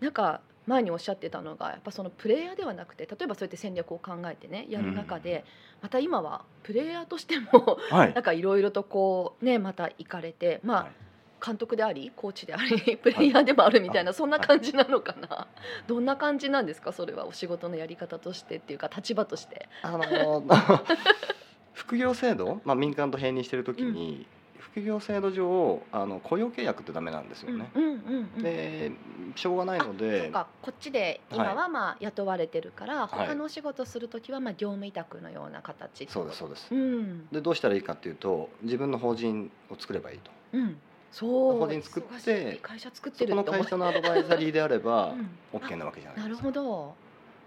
[0.00, 5.44] なんか前におっしゃってたのがやっぱそのプレイヤーではなくて例えばそうやって戦略を考えてねやる中で、
[5.82, 8.14] また今はプレイヤーとしても はい。
[8.14, 10.92] なんかいろいろとこうねまた行かれてまあ、はい。
[11.40, 14.14] 監督でありコーチでありプレイヤーでもあるみたいな、はい。
[14.14, 15.46] そんな感じなのかな、
[15.86, 16.90] どんな感じなんですか？
[16.92, 19.68] それはお仕事のやり方としてっていうか立場として。
[19.82, 20.42] あの
[21.74, 24.26] 副業制度、まあ、民間と併任してる時に、
[24.72, 27.70] 副業制度上あの雇用契約ってダメなんですよね。
[27.74, 28.28] うんうんうん。
[28.36, 28.92] うんで
[29.36, 30.46] しょうがないのあそうでか。
[30.62, 33.28] こっちで今はまあ雇われてるから、はい。
[33.28, 36.68] 他のお仕事する時はまあ業務委託のような形そうですそうです。
[36.74, 40.30] うん、でどうしたらいいかっていうと自分の法人を作ればいいと。
[40.52, 40.78] うん、
[41.12, 41.58] そう。
[41.58, 45.14] 法人作って会社作ってそこの会社のアドバイザリーであれば
[45.54, 45.60] うん。
[45.60, 46.48] OK なわけじゃないなるですか。
[46.48, 46.94] ほど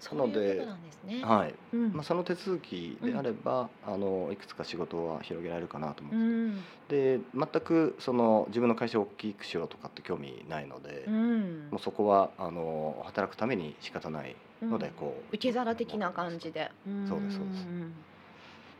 [0.01, 1.23] そういうことなんですね。
[1.23, 1.53] はい。
[1.73, 6.55] うんまあその手続きであれば、あのいくつか仕事は広げられるかなと思ううん
[6.89, 7.19] です。
[7.19, 16.71] んで全くその自分の会社を大きくしようとかって興味ないので、うんもうそこはあの働くために仕方ないのでうんこう、受け皿的な感じで。
[17.07, 17.93] そうですそうですん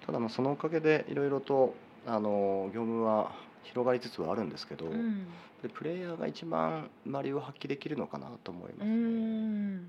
[0.06, 1.76] ただまあそのおかげでいろいろと
[2.08, 3.32] あの業務は
[3.64, 5.28] 広がりつつはあるんですけど、うん
[5.62, 9.82] でプレイヤーが一番バリを発揮できるのかなと思いますうね。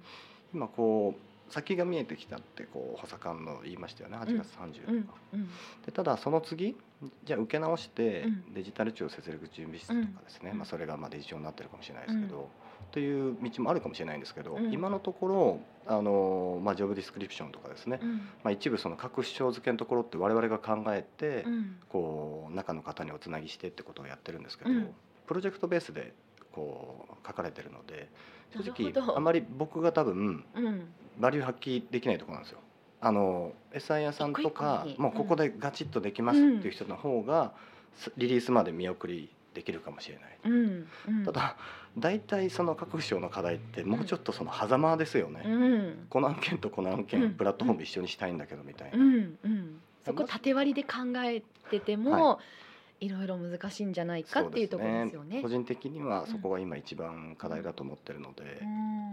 [0.53, 4.17] ん今こう先が見えてきたってこう補佐官の言いましたよね。
[4.17, 5.09] 8月30日、うん。
[5.35, 5.49] うん。
[5.85, 6.77] でただその次
[7.25, 8.55] じゃあ受け直してうん。
[8.55, 10.59] デジタル庁設立準備室とかですね、うん。
[10.59, 12.49] まあ、それがまあデジ庁になってるかもしれないですけど、
[12.91, 18.17] という道もあるかもしれないんですけど、うん今のところあの、まあ、ジョブディスクリプションとかですね、うん。
[18.17, 21.77] まあ、一部その各省付けのところって我々が考えて、うん。
[21.89, 24.95] こう中の方におつなぎしてってことをやってるんですけど、うん。
[25.27, 26.15] プロジェクトベースで
[26.53, 28.09] こう書かれてるので
[28.55, 30.93] 正直あまり僕が多分うん。
[31.19, 32.59] バリュー発揮できないところなんですよ。
[33.01, 37.53] あの SI 屋さんとかもうここでガチッとできますっていう人の方が、
[37.97, 40.39] すリリースまで見送りできるかもしれない。
[40.45, 41.25] うんうん。
[41.25, 41.57] ただ
[41.99, 45.43] 大体その各省の課題ってもうちょっとその狭間ですよね。
[45.45, 46.07] うん。
[46.09, 47.05] この案件とこの案うん。
[47.05, 48.99] 件プラットフォーム一緒にしたいんだけどみたいな。
[50.05, 52.45] そこ縦割りで考えてても、、はい
[53.09, 55.43] ろいろ難しいんじゃないかっていうところですよね。
[55.43, 59.13] 個人的にはそこが今一番課題だと思ってるので、うん。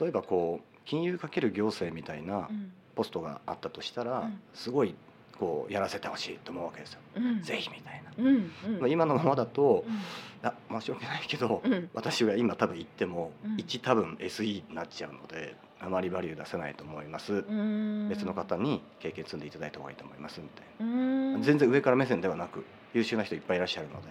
[0.00, 2.72] 例えばこう金融かける行政みたいなうん。
[2.94, 4.40] ポストがあったとしたら、うん。
[4.54, 4.94] すごい
[5.38, 7.00] こうやらせてほしいと思うわけですよ。
[7.16, 7.42] うん。
[7.42, 8.12] ぜひみたいな。
[8.18, 8.26] うん。
[8.26, 8.80] うん。
[8.80, 10.48] まあ今のままだとうん。
[10.48, 11.90] あ申し訳ないけど、うん。
[11.94, 13.56] 私が今多分言っても、うん。
[13.56, 18.08] 1多分 SE になっちゃうのであまりバリュー出せないと思います、うん。
[18.08, 21.34] 別の方に経験積んでいただいた方がいいと思いますみたいうん。
[21.34, 24.08] な、全然上から目線ではなく優秀な人いっぱいいらっしゃるので。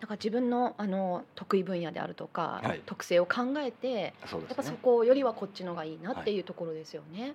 [0.00, 2.82] だから自分のあの得意分野であるとか、はい。
[2.84, 4.14] 特性を考えてね。
[4.20, 6.40] やっぱそこよりはこっちのがいいなってい。
[6.40, 7.34] うところですよね。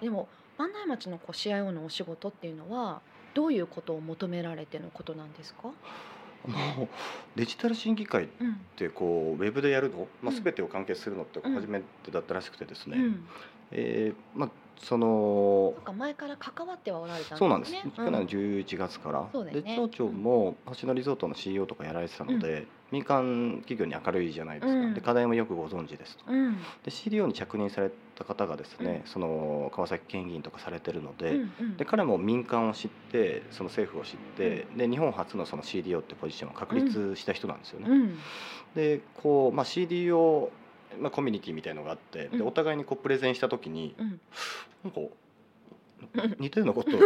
[0.00, 3.02] でも万代町のこう CIO のお仕事っていうのは
[3.34, 5.70] どういうことを求められてのことなんですか？
[6.46, 6.88] うんもう
[7.36, 10.42] デジタル審議会っうんてこうウェブでやるの、まあ、うん。
[10.42, 11.54] 全てを完結するのってうん。
[11.54, 13.28] 初めてだったらしくてですね、うん、
[13.72, 14.50] えーまあ
[14.82, 17.38] そのそ前から関わってはおられたんですね。
[17.38, 19.62] そうなんです、う去年の11月から、そうだよね。
[19.62, 24.94] で町長も星野リゾートの CEO とかやられてたので、民間企業に明るいじゃないですか、うん。
[24.94, 26.24] で課題もよくご存知ですと。
[26.28, 26.56] うん。
[26.82, 29.10] で CDO に着任された方がですね、うん。
[29.10, 31.76] その川崎県議員とかされてるので,、うんうん。
[31.76, 37.86] で彼も民間を知ってその政府を知って、で日本初のその CDO ってポジションを確立した人なんですよね。
[37.88, 38.18] うん。
[38.74, 40.48] でこう、まあ、CDO、
[40.98, 42.46] まあ、コミュニティみたいのがあってでうん。
[42.48, 44.20] お互いにこうプレゼンした時にうん。
[44.84, 46.36] なんかうん。
[46.38, 46.98] 似たようなこと や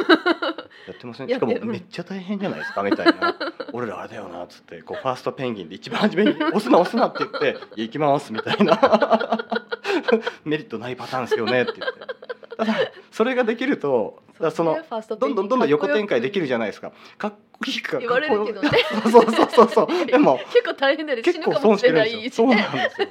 [0.93, 1.29] ってません？
[1.29, 2.83] しかもめっちゃ大変じゃないですか？
[2.83, 3.37] みたいな。
[3.73, 4.83] 俺らあれだよなっつって。
[4.83, 9.39] こうファーストペンギンで一番初めに「押すな押すな」って言って「いや行きます」みたいな。
[10.45, 12.01] メリットないパターンですよねって言って。
[12.57, 12.75] ただ
[13.11, 14.79] それができるとだその
[15.19, 16.93] どんどんどんどん横展開できるじゃないですか。
[17.19, 18.71] かっこいいか言われるけどね。
[19.11, 20.07] そうそうそうそう。
[20.07, 23.09] でも結構大変だよね死結構ぬかもし損してるんれなそうなんですよ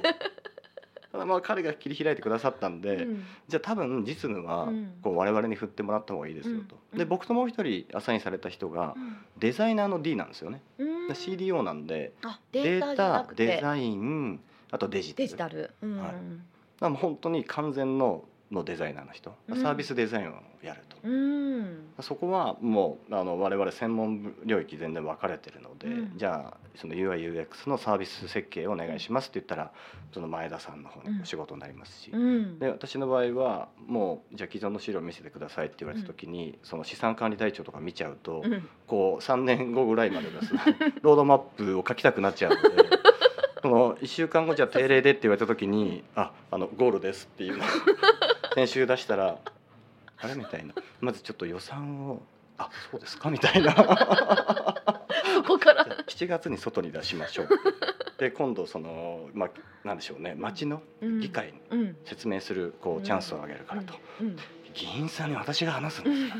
[1.14, 3.24] ただまあ彼が切り開いてくださったんで、うん。
[3.46, 4.94] じゃあ多分実務はうん。
[5.00, 6.98] こう我々に振ってもらった方がいいですよと、うん。
[6.98, 8.96] で僕ともう一人アサインされた人が
[9.38, 11.06] デザイナーの D なんですよね、うん。
[11.06, 14.40] で CDO なんであデータデザイン
[14.72, 15.28] あとデジタル。
[15.36, 15.98] タル、うん。
[15.98, 16.08] はい。
[16.08, 16.18] だか
[16.80, 19.60] らもう本当に完全ののデザイナーの人、うん。
[19.62, 21.88] サービスデザインをやると、うん。
[22.00, 26.18] そこはもうあの我々専門領域全然分かれてるので、うん。
[26.18, 29.72] じゃあその UIUX のサービス設計をお願いしますって言ったら
[30.12, 32.58] その前田さんの方のお仕事になりますし、うん。
[32.58, 38.68] で私の場合はもうじゃあ既存の資料を見せてくださいって言われた時に、その資産管理台帳とか見ちゃうと、うん。
[38.86, 40.60] こう3年後ぐらいまでですね
[41.02, 42.68] ロードマップを書きたくなっちゃうので
[43.62, 47.66] その1週間後じゃあ定例でって言われた時に「ああのゴールです」っていうのを
[48.54, 49.38] 先週出したら
[50.18, 50.74] 「あれ?」みたいな。
[51.00, 52.22] まずちょっと予算を
[52.58, 53.74] 「あそうですか」みたいな。
[55.34, 55.84] そこから。
[55.84, 57.48] じゃあ7月に外に出しましょう。
[58.18, 59.50] で今度そのまあ
[59.86, 60.34] なんでしょうね。
[60.36, 60.82] 町の
[61.20, 61.96] 議会にうん。
[62.04, 63.94] 説明するこうチャンスをあげるからと。
[64.20, 64.36] うん。
[64.74, 66.36] 議員さんに私が話すんですか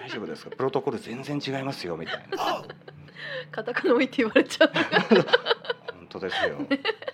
[0.00, 0.50] 大丈夫ですか？
[0.50, 2.64] プロトコル全然違いますよみたいな。
[3.50, 4.70] カタカナ置いて言われちゃう。
[4.72, 5.24] 本
[6.20, 6.56] 当ですよ。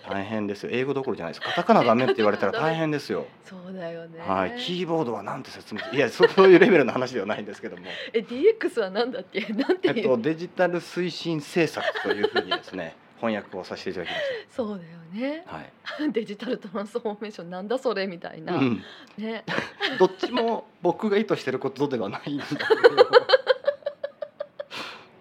[0.07, 0.69] 大変ですよ。
[0.71, 1.45] 英語どころじゃないです。
[1.45, 3.25] カタカナダメって言われたら大変ですよ。
[3.43, 4.19] そうだよね。
[4.19, 4.59] はい。
[4.59, 7.83] キーボードはなんて説明いやそういうレベルの話ではないんですけども。
[8.13, 9.41] え DX はなんだっけ？
[9.53, 15.43] なんてえっとデジタル推進政策というふうにですね翻訳をさせていただきましそうだよね。
[15.45, 18.83] たはい、デジタルトランスフォーメーションなんだそれみたいな、うん、
[19.17, 19.43] ね。
[19.97, 22.59] どっちも僕が意図してることではないんだけど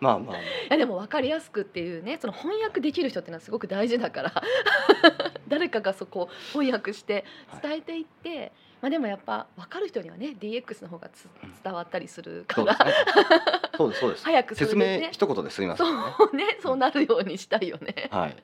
[0.05, 0.33] まあまあ。
[0.33, 4.43] まあいやでも分かりやすくっていうねその翻訳できる人っていうのはすごく大事だから。
[5.49, 7.25] 誰かがそこを翻訳して
[7.63, 11.55] 伝えていって、まあでもやっぱ分かる人にはね DX の方がつうん。
[11.63, 13.75] 伝わったりするから、そうですね。
[13.77, 14.25] そうですそうです。
[14.27, 15.87] 早くそれ説明一言ですみません。
[15.87, 18.09] ねそうねそうなるようにしたいよね。
[18.11, 18.37] はい。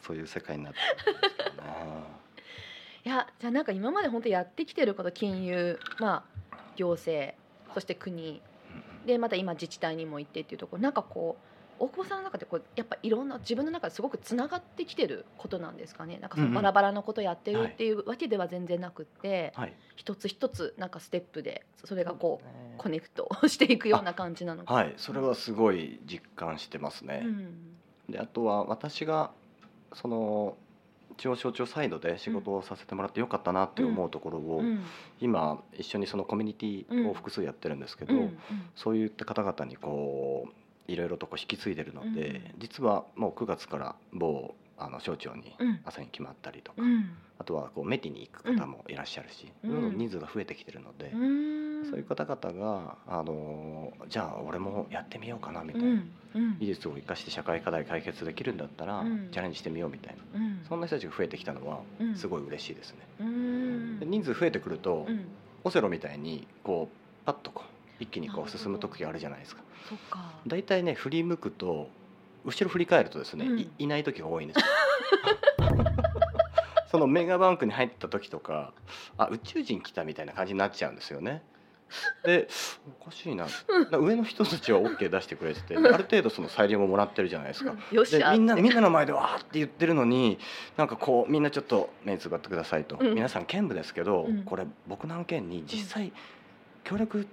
[0.00, 1.68] そういう世界になってるんですけどね。
[3.04, 7.34] いやじゃあなんか今まで本当やってきてること金融まあ行政
[7.74, 8.40] そして国
[9.06, 16.18] でまた今自治体にも行ってっていうところなんかこう大久保さんの中でこうやっぱいろんな自分の中ですごくつながってきてることなんですかね。
[16.20, 19.74] なんかそのバラバラのことやってるっていうわけでは全然なくって、はい。
[19.96, 22.74] 一つ一つなんかステップでそれがこうね。
[22.78, 24.72] コネクト していくような感じなのか。
[24.72, 24.94] はい。
[24.96, 27.22] それはすごい実感してますね。
[27.24, 27.76] うん。
[28.08, 29.32] であとは私が
[29.92, 30.56] その
[31.16, 34.80] 中央省庁サイドで仕事をさせてもらってよかったなって思うところを、うん。
[35.20, 38.14] 今一緒にそのコミュニティを複数やってるんですけど、
[38.74, 42.60] そういった方々にこういろいろとこう引き継いでるので、うん。
[42.60, 45.80] 実はもう9月から某あの省庁にうん。
[45.84, 47.10] 朝に決まったりとか、うん。
[47.38, 49.70] あとはこうメティに行く方もいらっしゃるし、うん。
[49.70, 56.02] どんどん人数が増えてきてるので、うんそういう方々があのじゃあ俺もやってみようかなみたいな、
[56.58, 59.28] 技術を生かして社会課題解決できるんだったら、うん。
[59.32, 60.40] チャレンジしてみようみたいな。
[60.40, 60.64] うん。
[60.68, 62.16] そんな人たちが増えてきたのはうん。
[62.16, 62.98] すごい嬉しいですね。
[63.20, 63.98] うん。
[64.00, 65.26] で人数増えてくると、うん。
[65.64, 69.62] オセロみたいにこうパッとこう一気にこう進む時があるじゃないですか。
[70.46, 71.88] 大体ね振り向くと
[72.44, 73.58] 後ろ振り返るとですね、うん。
[73.60, 74.62] いいない時が多いんですよ。
[76.90, 78.74] そのメガバンクに入った時とか
[79.16, 81.42] あ宇宙人来たみたいな感じになっちゃうんですよね
[82.24, 82.48] で
[83.00, 83.46] おかしいな。
[83.90, 87.74] な上の人たちは OK 出してくれててである程度その裁量ももらってるじゃないですか。
[87.90, 88.30] よっしゃ。
[88.30, 90.38] でみんなみんなの前でわーって言ってるのに
[90.76, 93.14] なんかこうみんなちょっと目つぶってくださいと、うん。
[93.14, 94.42] 皆さん兼務ですけど、うん。
[94.44, 96.12] これ僕の案件に実際
[96.84, 97.26] 協力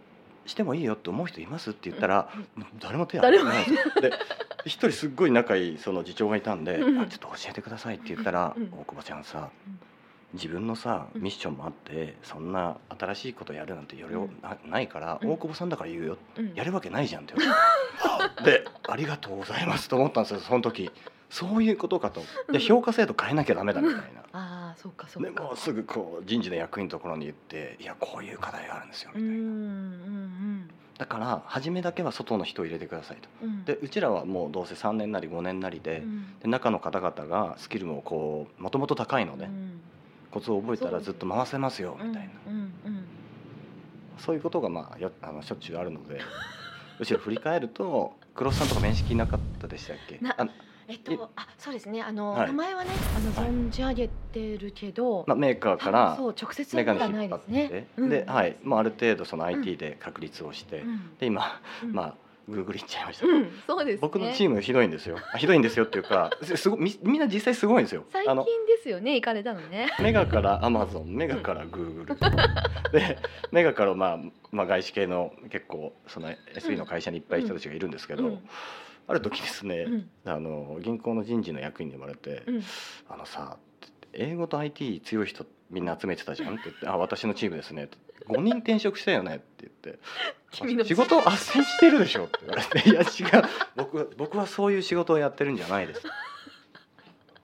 [0.45, 3.63] してもいいよって思う人いますって言ったら、もう誰も手挙げてない。
[3.63, 4.11] んですよで
[4.65, 6.99] 一人すっごい仲いいその次長がいたんで「うん。
[6.99, 8.63] あちょっと教えてください」って言ったら「うん。
[8.73, 9.79] 大久保ちゃんさうん
[10.33, 11.21] 自分のさうん。
[11.21, 14.41] ミッションもあってそんな新しいことやるなんて余裕うん。
[14.41, 15.31] なないから、うん。
[15.31, 16.17] 大久保さんだから言うよ。
[16.37, 16.53] うん。
[16.53, 17.33] やるわけないじゃんって。
[17.37, 17.55] 言わ
[18.37, 20.91] れてでありがとうございますと思ったんですよその時。
[21.29, 22.21] そういうことかと。
[22.51, 24.21] で評価制度変えなきゃダメだみたいな。
[24.33, 25.29] ああそうかそうか。
[25.29, 29.35] でもうすぐこう人事の役員のところに行って「いやこういう課題があるんですよ」みたいな。
[29.35, 33.29] んだから初めだけは外の人を入れてくださいと。
[33.43, 33.49] うん。
[33.49, 33.65] うん。
[33.65, 36.39] でうちらはもうどうせ3年なり5年なりで,、うん。
[36.39, 39.81] で中の方々がスキルもこうもともと高いので、うん
[40.31, 42.55] コツを覚えたらずっと回せますよみたいな、うん
[42.85, 43.05] うん
[44.17, 46.19] そういうことがまあよあのしょっちゅうあるので
[46.99, 50.19] 後ろ振り返ると黒須さんとか面識なかったでしたっけ？
[50.89, 52.01] えっとあそうですね。
[52.01, 52.47] あのはい。
[52.47, 53.49] 名前はねあのはい。
[53.49, 57.87] 存じ上げてるけどまあ、メーカーからそう直接メガはまだないネ引っ張って、ですね。
[57.95, 58.09] うん。
[58.09, 61.17] で、はい、もうある程度その IT で確立をして、うん。
[61.17, 61.85] で今、う
[62.49, 63.99] んまあ Google 行っちゃいました、うんそうですね。
[64.01, 65.17] 僕のチームひどいんですよ。
[65.33, 68.05] あひどいんですよっていうかすすごみみんな実際すごいんですよ。
[68.11, 68.45] 最近で
[68.81, 69.89] すよね行かれたのね。
[69.99, 72.19] メガからアマゾンメガからグーグル
[72.91, 73.17] で
[73.51, 74.19] メガからまあ、
[74.51, 78.39] まあ、外資系の結構その SE の会社にいっぱい人たちがいるんですけど、うん。
[79.07, 80.09] ある時ですね、うん。
[80.25, 82.63] あの銀行の人事の役員に言われて「うん。
[83.09, 83.57] あのさ
[84.13, 87.97] 英語と IT 強い人みんな集めてたじゃん」って言って「あ私のチームですね」って
[88.27, 89.99] 「5人転職したよね」って言って
[90.51, 92.39] 「君の仕事を斡旋してるでしょ」って。
[92.41, 93.43] 言われて「いや違う。
[93.75, 96.01] 僕は僕はそういう仕事をやってるんじゃないです」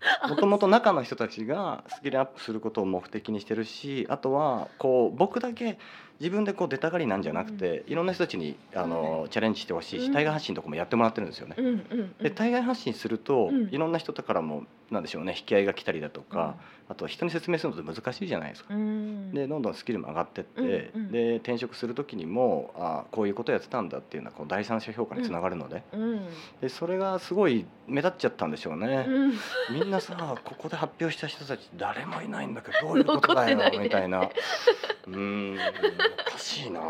[0.30, 5.78] もともと中の人たちがスキルアップすることを目的にしてるしあとはこう僕だけ
[6.20, 10.14] 自分でこう出たがりなんじゃなくて、いろんな人たちにあのチャレンジしてほしいし、うん。
[10.14, 11.56] 対外発信とかもやってもらってるんですよね。
[12.22, 13.70] で対外発信すると、うん。
[13.70, 16.56] いろんな人からもなんでしょうね引き合いが来たりだとか、
[16.88, 18.74] あと人に説明するのって難しいじゃないですか。
[18.74, 19.34] うん。
[19.34, 26.22] でどんどんスキルも上がってって、で転職する時にもあこういうことやってたんだっていうのはこう第三者評価につながるので,、うん。
[26.62, 29.06] でそれがすごい目立っちゃったんでしょうね。
[29.08, 29.34] うん。
[29.72, 34.30] みんなさここで発表した人たち誰もいないんだけどどういうことだよ みたいな。
[35.08, 35.58] うーん
[36.28, 36.82] おかしいな。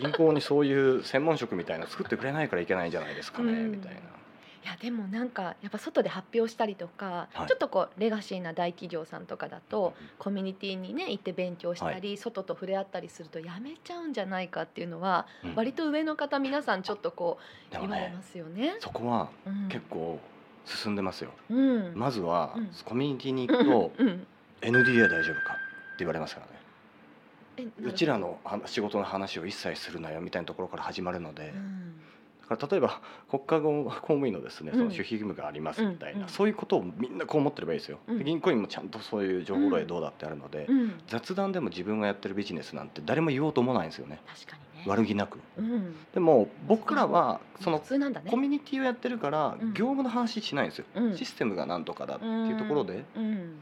[0.00, 3.70] 銀行にそういう専門職みたいなの作ってくれないからいけないんじゃないですかね、うん。
[3.72, 4.00] みたいな。
[4.00, 7.46] いやでもなんかやっぱ外で発表したりとか、はい。
[7.46, 15.54] ちょっとこうレガシーな大企業さんとかだとコミュニティにね行って勉強したり、外と触れ合ったりするとやめちゃうんじゃないかっていうのは、うん。
[15.54, 17.38] 割と上の方皆さんちょっとこ
[17.70, 18.76] う言われますよね。
[18.80, 19.68] そこはうん。
[19.68, 20.18] 結構
[20.64, 21.30] 進んでますよ。
[21.48, 21.92] うん。
[21.94, 22.70] まずはうん。
[22.84, 24.26] コミュニティに行くとうん。
[24.62, 25.56] NDA 大丈夫かっ
[25.90, 26.55] て言われますからね。
[27.82, 31.92] うちらのは仕事の話を一切するなよみたいなところから始まるので、うん。
[32.48, 34.84] だから例えば国家公務員のですねそうん。
[34.84, 38.18] の守秘義務がありますみたいな、そういうことをみんなこう思ってればいいですよ、うん。
[38.18, 41.00] で銀行員もちゃんとそういう情報漏洩どうだってあるので、うん。
[41.08, 44.20] 雑談でも自分がやってるビジネスなんて誰も言おうと思わないんですよね。
[44.26, 44.84] 確かにね。
[44.86, 45.40] 悪気なく。
[45.58, 45.96] うん。
[46.14, 47.78] でも僕らはその。
[47.78, 47.86] コ
[48.36, 49.72] ミュニティをやってるからうん。
[49.72, 51.16] 業務の話しないんですよ、うん。
[51.16, 53.58] システムがなんとかだっていうところで、うん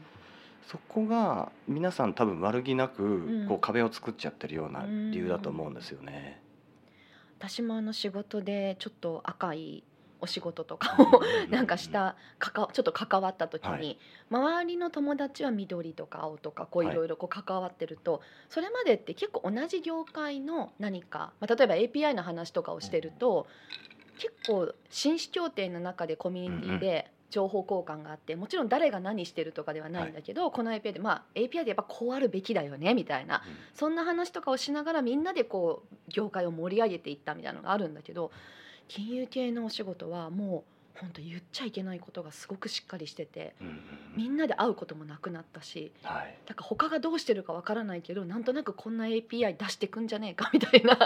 [0.67, 3.45] そこが皆さん多分悪気なくん。
[3.47, 6.41] こう壁を作っちゃってるような理由だと思うんですよね。
[7.37, 9.83] 私もあの仕事でちょっと赤い
[10.21, 13.97] お仕事とかをなんかしたかかちょっと関わった時に、はい。
[14.31, 16.93] 周りの友達は緑とか青とかこうはい。
[16.93, 23.45] いろいろこう関わってると、それまでって結構同じ業界の何か、まあ、例えば API の話とかをしてると、
[24.17, 33.43] 結構紳士協定の中でコミュニティで情報交換があってもちろん誰が何してるとかではないんだけど、この API でまあ API でやっぱこうあるべきだよねみたいな。
[33.73, 38.31] そんな話とかをしながらみんなでこう業界を盛り上げていったみたいなのがあるんだけど
[38.87, 43.79] 金融系のお仕事はもう本当言っちゃいけないことがすごくしっかりしててうんうん
[44.15, 46.37] みんなで会うこともなくなったしはい。
[46.45, 50.97] だから他がどうしてるかわからないけどなんとなくこんな API 出してくんじゃねえかみたいな。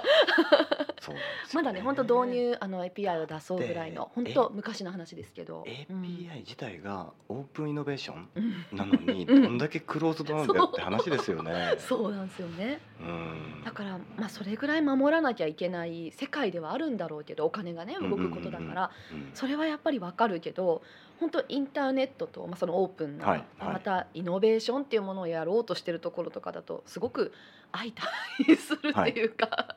[1.01, 8.77] そうなんですよまだね本当導入あの API を出そうぐらいの本で当昔の話ですけど、API 自体がオープンイノベーションうん。
[8.77, 9.41] なのにうん。
[9.43, 11.75] どんだけクローズドなんだよって話ですよね。
[11.79, 12.11] そう。
[12.11, 12.79] なんですよね。
[12.99, 13.63] うん。
[13.65, 18.91] だからまあそれぐらい守らなきゃいけない世界ではあるんだろうけどお金がね動くことだから。
[19.11, 20.81] うんそれはやっぱりわかるけど
[21.19, 27.33] 本当インターネットと、まあ、そのオープンな、はいはいまたイノベーションっていうものをやろうとしてるところとかだとすごく
[27.71, 29.75] 相対するっていうか、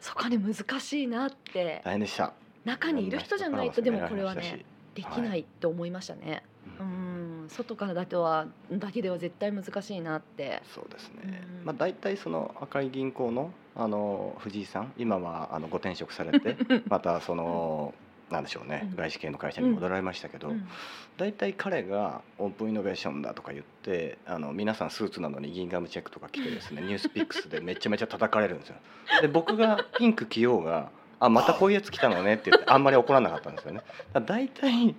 [0.00, 2.32] そこはね難しいなって大変でした。
[2.64, 4.64] 中にいる人じゃないとでもこれはね
[4.94, 6.42] できないと思いましたね。
[6.80, 10.62] ううんん外からだけはだけでは絶対難しいなって。
[10.74, 11.66] そうですねうん。
[11.66, 16.56] まあ大体その赤い銀行のあの藤井さん今はあのご転職されて
[16.88, 17.92] またその
[18.34, 18.88] なんでしょうね。
[18.90, 18.96] うん。
[18.96, 20.68] 外資系の会社に戻られましたけど、うん。
[21.16, 28.76] 大体彼がオープンイノベーションだとか言ってあの皆さんスーツなのにギンガムチェックとか着てですね ニュースピックスでめちゃめちゃ叩かれるんですよ。
[29.22, 33.82] で僕がピンク着ようがあまたこういうやつ来たのねって言ってあんまり怒らなかったんですよね。
[34.26, 34.96] 大体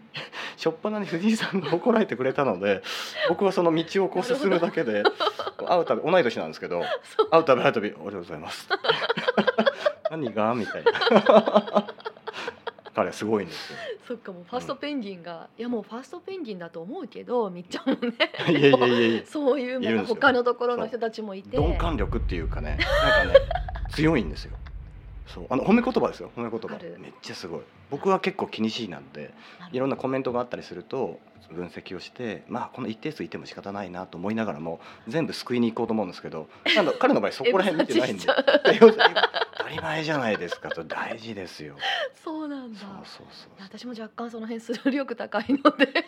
[0.57, 2.81] 初っ端に藤井さんが怒られてくれたので
[3.27, 5.03] 僕はその道をこう進むだけで
[5.67, 6.83] 会うたび同い年なんですけど
[7.31, 8.69] 会うたび会うたび「おはようございます」
[10.09, 10.55] 何が？
[10.55, 11.87] みたいな
[12.95, 13.77] 彼はすごいんですよ。
[14.07, 18.13] そっかもうファーストペンギンが、いやもうファーストペンギンだと思うけどみっちゃんもね
[18.49, 19.21] いやいやいやいや。
[19.25, 21.57] そういういるんですよ他のところの人たちもいて。
[21.57, 23.39] 鈍感力っていうかね なんかね
[23.91, 24.57] 強いんですよ。
[25.27, 26.75] そうあの褒め言葉ですよ褒め言葉。
[26.75, 26.95] ある。
[26.99, 27.61] めっちゃすごい。
[27.89, 29.33] 僕は結構気にしいなんで
[29.71, 31.19] いろんなコメントがあったりすると
[31.51, 38.25] 分析をしてまあこの一定数いても仕方ないなと思いながらも全部救いに行こうと思うんですけどなんだ彼の場合そこら辺見てないんで
[39.65, 41.75] たり前じゃないですかと大事ですよ。
[42.23, 42.79] そうなんだ。
[42.79, 45.87] そうそうそう私も若干その辺スルー力高いので。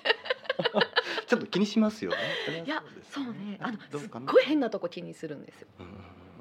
[1.27, 2.17] ちょっと気にしますよね。
[2.65, 3.57] いやそうね。
[3.61, 5.67] あのすっごい変なとこ気にするんですよ。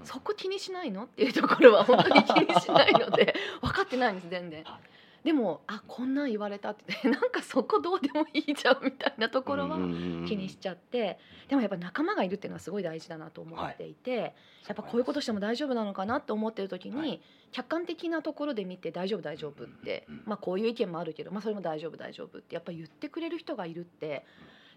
[0.04, 1.04] そこ気にしないの？
[1.04, 4.62] っていうところは本当に気にしないので分かってないんです全然。
[4.64, 4.80] はい
[5.26, 6.94] でもあこんなん言われたって。
[7.10, 11.18] なんかそこどうでもいいじゃんみたいなところは気にしちゃって。
[11.48, 14.36] でもやっぱ仲間がいるっていうのはすごい大事だなと思っていて、
[14.68, 17.20] やっぱこういうことしても大丈夫なのかなと思ってる時に、はい。
[17.50, 24.24] 客観的なところで見て大丈夫大丈夫って、うんうんまあこういう意見もあるけど、まあ、それも大丈夫大丈夫ってやっぱ言ってくれる人がいるって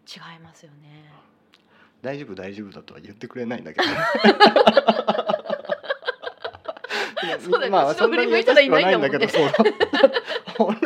[0.08, 1.14] 違いますよね。
[2.02, 3.86] 大丈夫大丈夫だとは言ってくれないんだけど
[7.39, 7.72] そうだよ。
[7.72, 9.09] まあ後ろ振り向いたらそんなにいないんだ
[10.59, 10.78] もん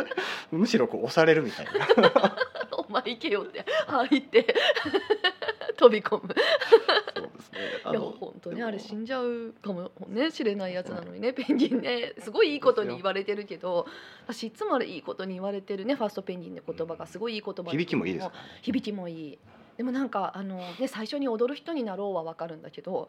[0.52, 2.36] むしろこう押されるみたいな
[2.72, 4.54] お前行けよって入って
[5.76, 6.34] 飛び込む。
[7.16, 7.58] そうですね。
[7.84, 12.14] あいやの本当ねあれ死んじゃうかもね知れないやつなのにねペンギンね。
[12.20, 13.86] すごいいいことに言われてるけど
[14.26, 17.06] 私いつもあれいいことに言われてるねファーストペンギンの言葉が。
[17.06, 18.28] すごいいい言葉響きもいいです
[18.62, 19.38] 響きもいい
[19.76, 23.08] でもなんかあの、ね、最初に踊る人になろうは分かるんだけど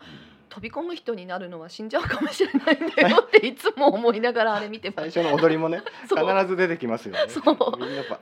[0.50, 5.12] 飛び込む人になるのは死んじゃうかもしれないんだよっていつも思いながらあれ見てます。
[5.12, 7.20] 最初の踊りもね 必ず出てきますよね。
[7.28, 7.58] そう。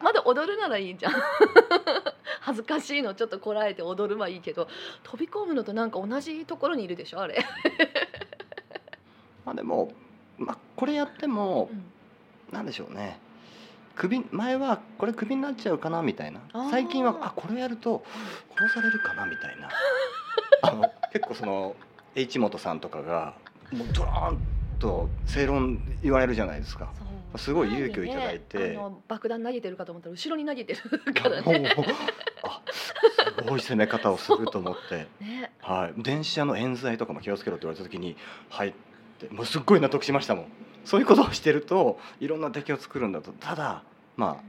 [0.02, 1.14] まだ踊るならいいじゃん。
[2.42, 4.68] 恥ずかしいのちょっとこらえて踊るはいいけど
[5.04, 7.46] 飛び込むのとなんか同じところにいるでしょあれ、
[9.46, 9.94] まあでも
[10.38, 11.94] まあこれやってもうん。
[12.54, 13.20] なんでしょうね
[13.96, 16.42] 首前はこれ首になっちゃうかなみたいな。
[16.72, 18.04] 最近はあこれやると
[18.58, 19.70] 殺されるかなみたいな。
[20.64, 21.76] あの結構その
[22.16, 23.34] H 元さんとかが
[23.72, 24.38] もうドラーン
[24.80, 26.92] と正論言われるじゃないですか。
[27.36, 28.58] すごい勇気をいただいて。
[28.58, 31.76] 前ねあの爆弾投げてるかと思ったら後ろに投げてるいからね
[32.44, 32.94] あす
[33.48, 35.52] ごい攻め方をすると思って、 ね。
[35.60, 38.16] はい、電車の冤罪とかも気をつけろって言われた時に
[38.50, 38.74] 「はい」
[39.26, 40.46] ってもうすっごい納得しましたもん。
[40.86, 43.84] そういうことをしてるといろんな敵を作るんだとただ
[44.18, 44.44] まあ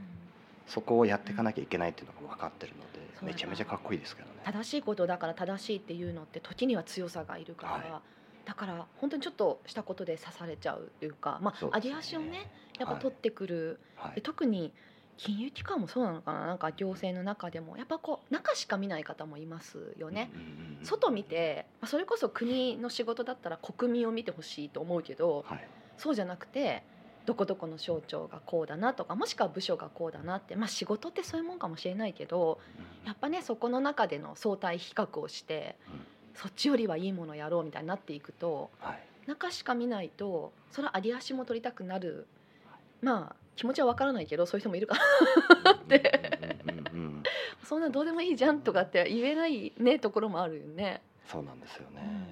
[0.67, 4.35] そこをやっていかなきゃいけないっていうのが分かってるのでめちゃめちゃかっこいいですけどね。
[4.43, 8.01] 正しいことだから正しいっていうのって時には強さがいるから、は
[8.45, 14.73] だから本当にちょっとしたことで刺されちゃうっていうかまあそうですね上げ足をねやっぱはい取ってくる、はいで特に
[15.17, 16.45] 金融機関もそうなのかな？
[16.47, 17.77] なんか行政の中でも。
[17.77, 20.29] やっぱこう中しか見ない方もいますよね。
[20.33, 25.67] うんうんうん外見てまあそれこそ国の仕事だったら国民を見てほしいと思うけどはい。
[25.97, 26.83] そうじゃなくて
[27.25, 32.59] どこどこの省庁がこうだなとかもしくは部署がこうだなってまあ仕事ってそういうもんかもしれないけど
[33.05, 36.05] やっぱねそこの中での相対比較をして、うん。
[36.35, 38.99] そっちよりはいいものやろうみたいになっていくとはい。
[39.25, 42.27] 中しか見ないとそれは有足も取りたくなる。
[43.01, 44.95] まあ気持ちはわからないけどそういう人もいるか。
[45.63, 47.23] らで、うんうんうん、
[47.63, 51.01] そんなどうでもいいじゃんとかって言えないねところもあるよね。
[51.25, 52.27] そうなんですよね、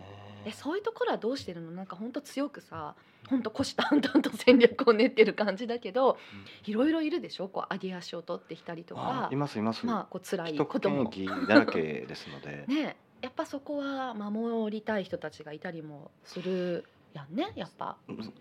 [0.46, 1.72] えそういうところはどうしてるの？
[1.72, 2.94] なんか本当強くさ
[3.28, 6.18] 本当虎視眈々と戦略を練ってる感じだけど、
[6.66, 7.48] いろいろいるでしょ？
[7.48, 9.30] こう上げ足を取ってきたりとか。
[9.32, 9.86] いますいます。
[9.86, 11.12] まあこう辛いことも。
[11.48, 12.66] だらけですので。
[12.70, 12.98] ね。
[13.22, 17.96] やっぱそこは守りたい人たちがいたりもするやんねやっぱ。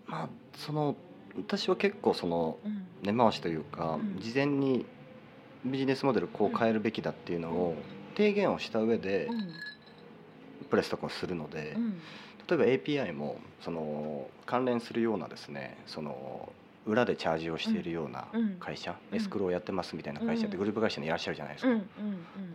[0.05, 0.97] まあその
[1.37, 2.57] 私は結構その
[3.01, 4.85] 根回しというか、うん、事前に
[5.65, 7.75] ビジネスモデルこう変えるべきだっていうのを
[8.15, 9.29] 提言をした上で、
[10.69, 11.75] プレスとかをするので、
[12.47, 16.51] 例えば API もその関連するようなですねその
[16.85, 18.27] 裏でチャージをしているような
[18.59, 21.73] 会社、エスクロをやってますみたいな会社ってグループ会社にいらっしゃるじゃないですか、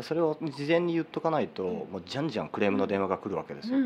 [0.02, 3.78] それを事前に言っとかないともうじゃんじゃんクレームの電話が来るわけですよ、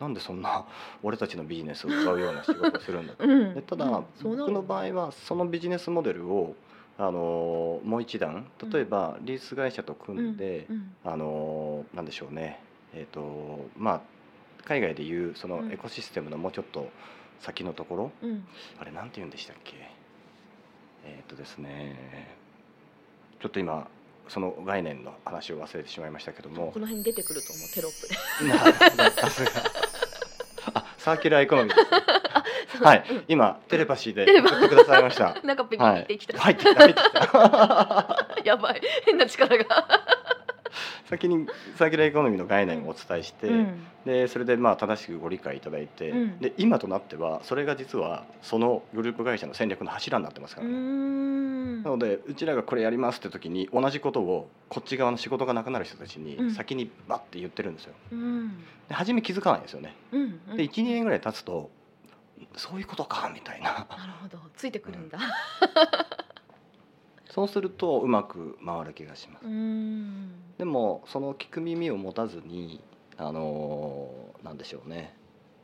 [0.00, 0.66] なんでそんな
[1.02, 6.54] 俺たちのビジネスを使うような仕事をするんだと、でただ、僕の場合はそのビジネスモデルを
[6.98, 10.66] あのもう一段例えばリース会社と組んで、
[11.04, 12.60] あのなんでしょうね。
[12.94, 14.00] えっ、とまあ
[14.64, 16.90] 海外でいうそのエコシステムのもうちょっと
[17.40, 18.46] 先のところ、うん、
[18.80, 19.74] あれなんて言うんでしたっけ？
[21.04, 22.36] えっ、ー、とですね。
[23.40, 23.86] ちょっと今
[24.28, 26.72] その概念の話を忘れてしまいましたけども。
[26.72, 28.16] この辺に出てくると思うテロップで。
[30.74, 31.74] あサーキュラーエコノミー
[32.82, 35.40] はい、うん、今テレパシーで送ってくださいました。
[35.44, 39.64] なんかピピってきた、はい、入ってきた入ってきたやばい変な力が
[41.08, 41.46] 先に
[41.76, 50.74] サーキュラーエコノミーの概念をお伝えして、うん、でそれでまあ正しくご理解いただいて、うん、で今となってはそれが実はそのグループ会社の戦略の柱になってますからね。
[51.82, 57.94] なのでうちらがこれやりますって時に同じことをこっち側の仕事がなくなる人たちに先にバッて言ってるんですよ。
[58.12, 59.94] うん、で初め気づかないんですよね。
[60.12, 61.70] うんうん、で12年ぐらい経つと
[62.56, 63.86] そういうことかみたいな。
[63.96, 65.18] なるほどついてくるんだ。
[67.36, 69.44] そうするとうまく回る気がします。
[70.56, 72.80] でもその聞く耳を持たずに
[73.18, 74.10] あの
[74.42, 75.14] なんでしょうね。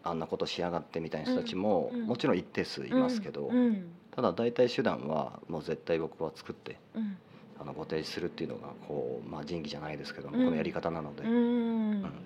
[0.04, 7.16] あんなことしやがってみたいな人たちも、うん、もちろん一定数いますけど、うん、ただ大体手段はもう絶対僕は作って、うん、
[7.60, 11.22] あのご提示するっていうのがこう、まあ、仁義じゃないですけども、このやり方なので、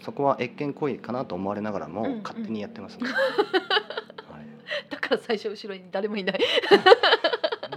[0.03, 3.11] そこは越見行為かなと思われながらも、勝手にやってますね。
[4.31, 4.47] はい、
[4.89, 6.41] だから最初後ろに誰もいない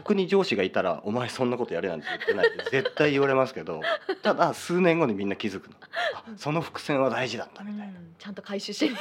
[0.09, 3.79] 僕に上司がいたら「お前そんなことやれ」なんて言ってないって 絶対言われますけど
[4.23, 5.75] ただ数年後にみんな気づくの。
[6.35, 8.95] その伏線は大事だったみたいな、うん、ちゃんと回収して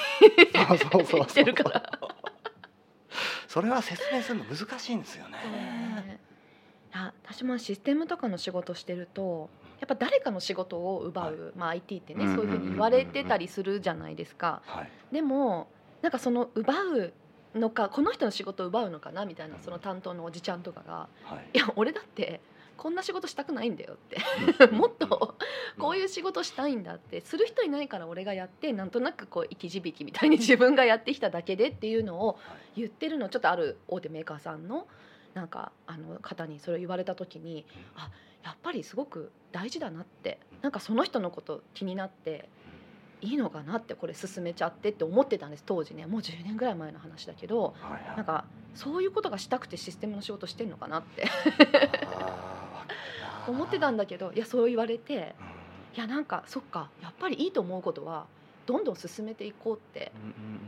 [0.67, 1.29] そうそうそう。
[1.29, 1.99] してるから。
[3.47, 5.39] それは説明するの難しいんですよね。
[6.13, 6.21] ね。
[6.93, 9.49] 私もシステムとかの仕事してると
[9.81, 14.63] やっぱ誰かの仕事を奪う、はい、まあ、IT ってね、そういうふうに言われてたりするじゃないですか。
[14.67, 15.69] はい、でも
[16.03, 17.13] なんかその奪う
[17.55, 22.41] のかこの人の仕事を奪うのかなみたいなその担当のおじちゃんとかが「はい、いや俺だって
[22.77, 25.37] こんな仕事したくないんだよ」って もっと
[25.79, 32.39] こういう仕事したいんだってする人いないから俺がやってなんとなくこう生き字引みたいに自分がやってきただけでっていうのを
[32.77, 34.87] 言ってるのちょっとある大手メーカーさんの
[35.35, 37.65] なんかあの方にそれを言われた時に
[37.97, 38.11] あ
[38.45, 42.49] やっぱりすごく大事だなってなんかその人のこと気になって
[43.21, 45.65] いいのかなってこれ進めちゃってって思ってたんです。
[45.67, 46.07] 当時ね。
[46.07, 48.45] もう10年ぐらい前の話だけど、はいはい、なんか
[48.75, 51.29] そういうことがしたくてシステムの仕事してんのかなって。
[53.49, 55.35] 思ってたんだけどいやそう言われて、
[55.97, 58.27] いやなんかそっかやっぱりいいと思うことは
[58.67, 60.13] どんどん進めていこうって、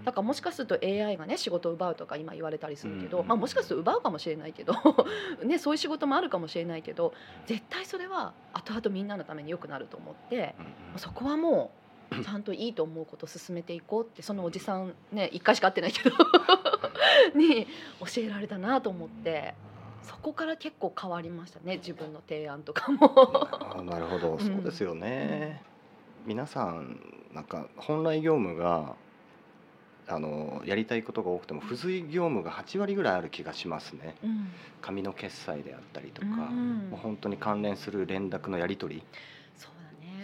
[0.05, 4.73] だからもしかすると AI がね仕事を奪うとか今言われたりするけど、まあ、もしかすると奪うかもしれないけど
[5.45, 7.13] ね、そういう仕事もあるかもしれないけど
[7.47, 10.55] 絶対それは後々みんなのために良くなると思って、
[10.97, 11.80] そこはもう
[12.25, 16.17] ちゃんといいと思うことを進めていこうってそのおじさんね一回しか会ってないけど
[17.39, 17.67] に
[18.01, 19.55] 教えられたなと思って
[20.03, 23.01] そこから結構変わりましたね自分の提案とかも。
[23.85, 24.39] なるほど。
[24.39, 25.63] そうですよね、
[26.25, 26.99] うん、皆さん
[27.33, 28.97] なんか本来業務が
[30.09, 34.49] あのやりたいことが多くても付随業務が8割ぐらいある気がしますね、うん、
[34.83, 39.03] 紙の決済であったりとか、うん、もう本当に関連する連絡のやり取り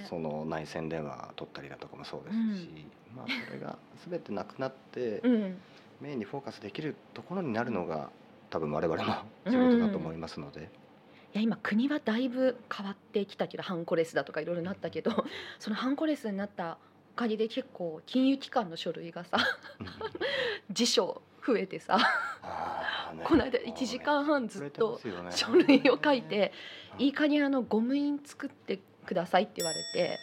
[0.08, 2.70] その内線電話取ったりだとかもそうですし、
[3.10, 3.78] うん、まあそれが
[4.08, 5.22] 全てなくなって、
[6.00, 8.10] メインにフォーカスできるところになるのが
[8.50, 9.14] 多分我々の
[9.46, 10.70] 仕事だと思いますので。
[11.34, 15.26] いや今国はだいぶ変わってきたけどハンコレスだとかいろいろなったけど
[15.58, 16.78] そのハンコレスになった
[17.14, 19.36] おかげで結構金融機関の書類がさ
[20.70, 24.98] 辞書増えてさ、ね、この間1時間半ずっと
[25.30, 26.52] 書類を書いて、
[26.98, 30.18] いい加減あのゴム印作ってくださいって言われて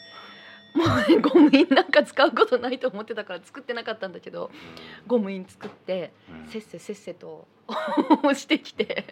[0.76, 4.52] もうねゴム印なんか使うことないと思ってたから作ってなかったんだけど
[5.08, 6.12] ゴム印作って
[6.50, 7.48] せっせせっせと
[8.34, 9.06] してきて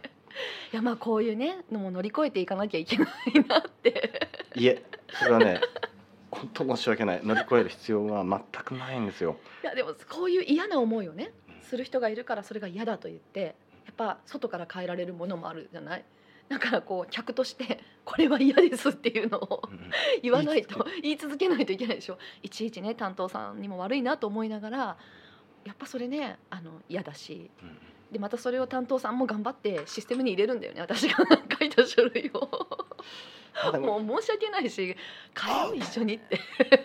[0.74, 4.30] いやまあこういうねのも乗り越えていかなきゃいけないなって。
[4.56, 5.62] いえそれはね
[6.32, 7.22] 本当申し訳ない。
[7.24, 9.36] 乗り越える必要は全くないんですよ。
[9.64, 13.56] いやでもこういう嫌な思いをねする人がいるからそれが嫌だと言って
[13.86, 16.06] やっぱ外から変えられるものもあるじゃない？
[16.52, 19.92] だからこう客として これは嫌ですっていうのをうん
[20.22, 22.18] 言わないと言い続けないといけないでしょ。
[22.44, 24.98] いちいちね担当さんにも悪いなと思いながら
[25.64, 27.50] やっぱそれねあの嫌だし。
[27.64, 27.78] うん
[28.12, 31.16] でまたそれを担当さんも頑張ってシステムに入れるんだよね私が
[31.58, 32.50] 書いた書類を。
[33.80, 34.02] も。
[34.02, 34.98] もう申し訳ないし
[35.34, 36.38] 変えよう一緒にって。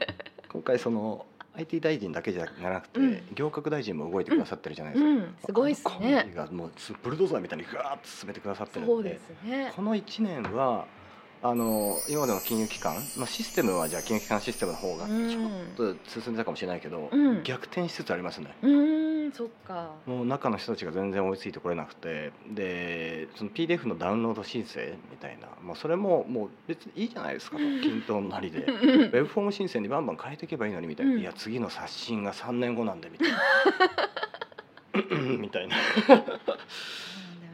[0.49, 1.27] 今回その
[1.57, 3.21] IT 大臣だけじゃなくて、うん。
[3.35, 5.11] 行革大臣も動いてくださってるじゃないですか。
[5.11, 5.35] うん。
[5.45, 6.33] すごいっすね。
[6.35, 8.93] がもうブルドーザーみたいにガーッと進めてくださってるんで。
[8.93, 9.73] そうですね。
[9.75, 10.87] この1年は
[11.49, 17.43] あの今までの金融機関、まあ、システムはじゃあ金融機関システムの方がうんちょっと進んでたかもしれないけど、うん。
[17.45, 18.55] 逆転しつつありますね。
[18.63, 19.93] うーんそっか。
[20.07, 24.81] もう中の人たちが全然追いついてこれなくてでその PDF のダウンロード申請
[25.11, 28.61] みたいな、まあ、それももう別にいいじゃないですかと均等なりで。
[28.61, 31.21] ウェブフォーム申請にバンバン変えていけばいいのにみたいな、うん。
[31.21, 33.39] いや次の刷新が3年後なんでみたいな。
[35.39, 35.77] みたいな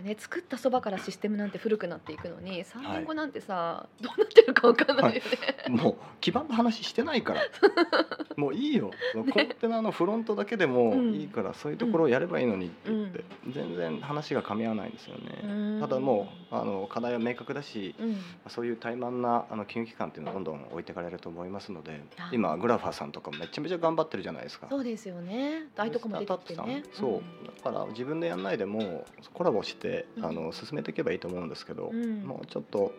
[0.02, 5.22] ね作ったそばからシステムなんて古くなっていくのに3年後なんてさ、どうなってるかわかんないよ
[5.68, 7.42] ね、もう基盤の話してないから。
[8.36, 11.12] もういいよ、そのコンテナのフロントだけでもうん。
[11.14, 15.46] いいから、そういうところをやればいいのにって言って、全然話が噛み合わないんですよね、う
[15.76, 15.80] ん。
[15.80, 18.16] ただもうあの課題は明確だしうん。
[18.48, 22.30] そういう怠慢なあの金融機関っていうのはどんどん置いてかれると思いますのであ。
[22.32, 24.66] 今グラファーさんとかめちゃめちゃ頑張ってるじゃないですか。
[24.70, 25.66] そうですよね。
[25.76, 26.82] ああいうとこも出てきてね。
[26.92, 32.22] そう、だから自分でやんないでもコラボして、うんあの進めていけばいいと思うんですけど、うん。
[32.22, 32.92] もうちょっと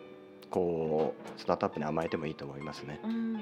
[0.50, 3.00] こうスタートアップに甘えてもいいと思いますね。
[3.04, 3.36] うん。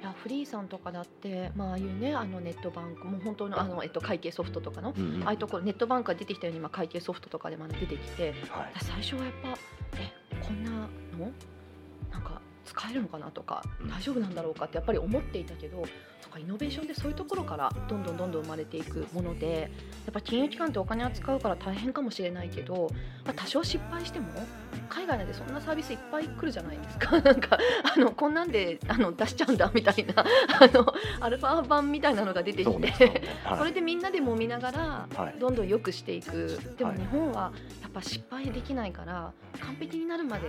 [0.00, 5.22] いやフリーさんとかだってまあああいうねあのネットバンクもう本当のあの、えっと、会計ソフトとかの、うんうん。
[5.24, 8.72] ああいうところネットバンクが出てきたように今会計ソフトとかでも出てきてはい。
[8.74, 9.58] 私最初はやっぱ
[9.98, 10.88] えこんなの？
[12.10, 13.88] なんか使えるのかなとかうん。
[13.88, 15.84] 大丈夫なんだろうかってやっぱり思っていたけど
[16.22, 19.70] とかイノベーションってそういうところからどんどんどんどん生まれていくもので
[20.06, 22.90] やっぱ金融機関ってお金扱うから大変かもしれないけど、
[23.24, 24.26] まあ、多少失敗しても
[24.88, 27.58] 海外なんてそんなサービスいっぱい来るじゃないですか なんか
[27.94, 32.78] あのこんなんであの出しちゃうんだみたいなあのアルファ版みたいなのが出てきて。
[32.78, 33.22] ね。
[33.44, 37.52] はいそれでみんなで揉みながらはいどんどん良くしていく、でもはい日本は
[37.82, 40.48] やっぱ失敗できないから完璧になるまで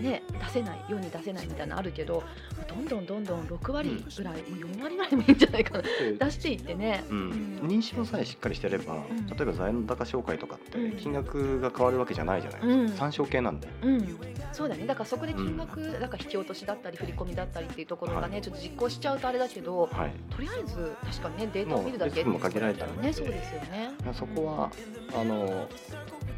[0.00, 2.22] ね出せない世に出せないみたいなのあるけど
[2.68, 4.42] どんどんどんどん6割ぐらい、もう
[4.72, 5.82] 4割ぐらいでもいいんじゃないかな。
[5.82, 5.88] で
[6.18, 7.18] 出していってね、うん。
[7.62, 7.68] うん。
[7.68, 9.26] 認証さえしっかりしてれば、ん。
[9.26, 10.96] 例えば財務高紹介とかってうん。
[10.96, 12.88] 金額が変わるわけじゃないじゃないですか、うん。
[12.88, 13.68] 参照系なんで。
[13.82, 14.18] うん、
[14.52, 14.86] そうだね。
[14.86, 18.42] だからそこで金額、だから引き落としだったり振り込みだったりっていうところがね、はい。
[18.42, 23.90] ちょっと実行しちゃうとあれだけどはい、とりあえず確かにねデータを見るだけも限られたらねそうですよね。
[24.12, 24.70] そこは
[25.14, 25.68] あの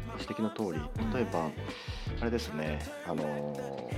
[0.19, 0.81] 指摘の通り
[1.13, 1.49] 例えば
[2.19, 3.89] あれですねあの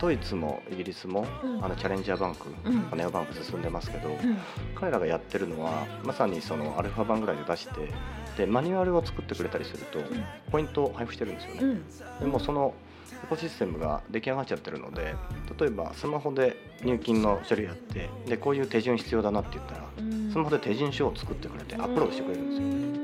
[0.00, 1.64] ドイツもイギリスも、うん。
[1.64, 2.98] あのチャレンジャーバンク、うん。
[2.98, 4.38] ネオバンク進んでますけど、うん。
[4.74, 7.92] 彼らがやってるのはまさにそのアルファ版ぐらいで出して
[8.36, 9.98] でマニュアルを作ってくれたりすると、
[10.50, 11.60] ポイントを配布してるんですよね。
[11.62, 11.84] うん。
[12.20, 12.74] でもその
[13.22, 15.14] エコシステムが出来上がっちゃってるので
[15.58, 20.30] 例えばスマホで入金の処理やってでこういう手順必要だなって言ったらうん。
[20.32, 22.99] スマホで手順書を作ってくれてアップロードしてくれるんですよ。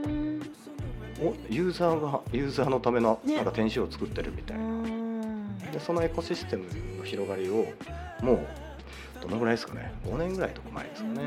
[1.21, 3.37] おユーザーがユーザーのためのね。
[3.37, 5.59] なんか転紙を作ってるみたいな、うん。
[5.73, 6.65] でそのエコシステム
[6.99, 7.67] の広がりを
[8.23, 8.47] もう
[9.23, 9.93] どのぐらいですかね。
[10.05, 11.21] 5年ぐらいとか前ですかね。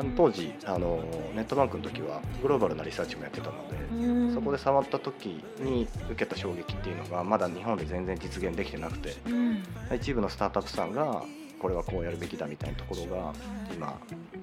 [0.00, 1.04] あの当時あの
[1.34, 3.76] ネットバンクの時はグローバルなリサーチもやってたので、
[4.06, 4.34] うん。
[4.34, 9.62] そこで触った時に受けた衝撃っていうのがまだ日本で全然実現できてなくてうん。
[9.94, 11.22] 一部のスタートアップさんが
[11.58, 13.34] これはこうやるべきだみたいなところが
[13.74, 13.98] 今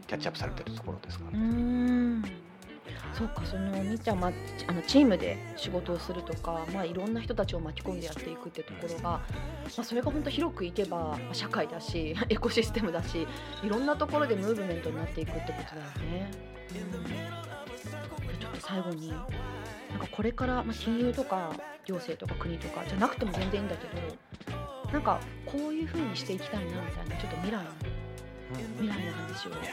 [0.08, 2.45] キャッチアップされてるところですかうね。
[2.92, 9.22] んそうかそのみっちゃんは、まあ、あのチームで仕事をするとか、まあ、いろんな人たちを巻き込んでやっていくってところが、ま
[9.78, 13.28] あ、それが本当広くいけば、まあ、社会だし エコシステムだし
[13.64, 16.32] いろんなところでムーブメントになっていくってことだよね。
[16.72, 19.20] うん、ちょっと最後になん
[20.00, 21.52] かこれから、まあ、金融とか
[21.86, 23.94] 行政とか国とかじゃなくても全然いいんだけど
[24.92, 27.70] なんかこういうふうにしていきたいなみたいなちょっと未来の
[28.78, 29.50] 未来の話を。
[29.50, 29.68] なんか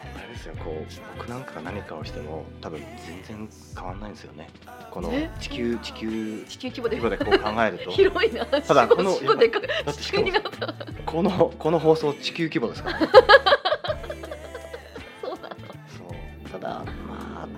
[0.00, 0.03] あれ
[0.34, 0.84] ですよこう
[1.18, 4.48] 僕なんかが何かをしても多分全然変わんないんですよね
[4.90, 5.30] このえ？
[5.40, 8.44] 地球地球地球規模で規模でこう考えると 広いな。
[8.46, 10.74] ただこの四五でかく地球になった。
[11.06, 13.08] このこの放送地球規模ですからね
[15.22, 15.54] そうなの。
[15.96, 16.04] そ
[16.46, 16.68] うただ
[17.06, 17.48] まあ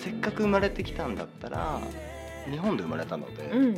[0.00, 1.80] せっかく生まれてきたんだったら
[2.50, 3.74] 日本で生まれたので、うん。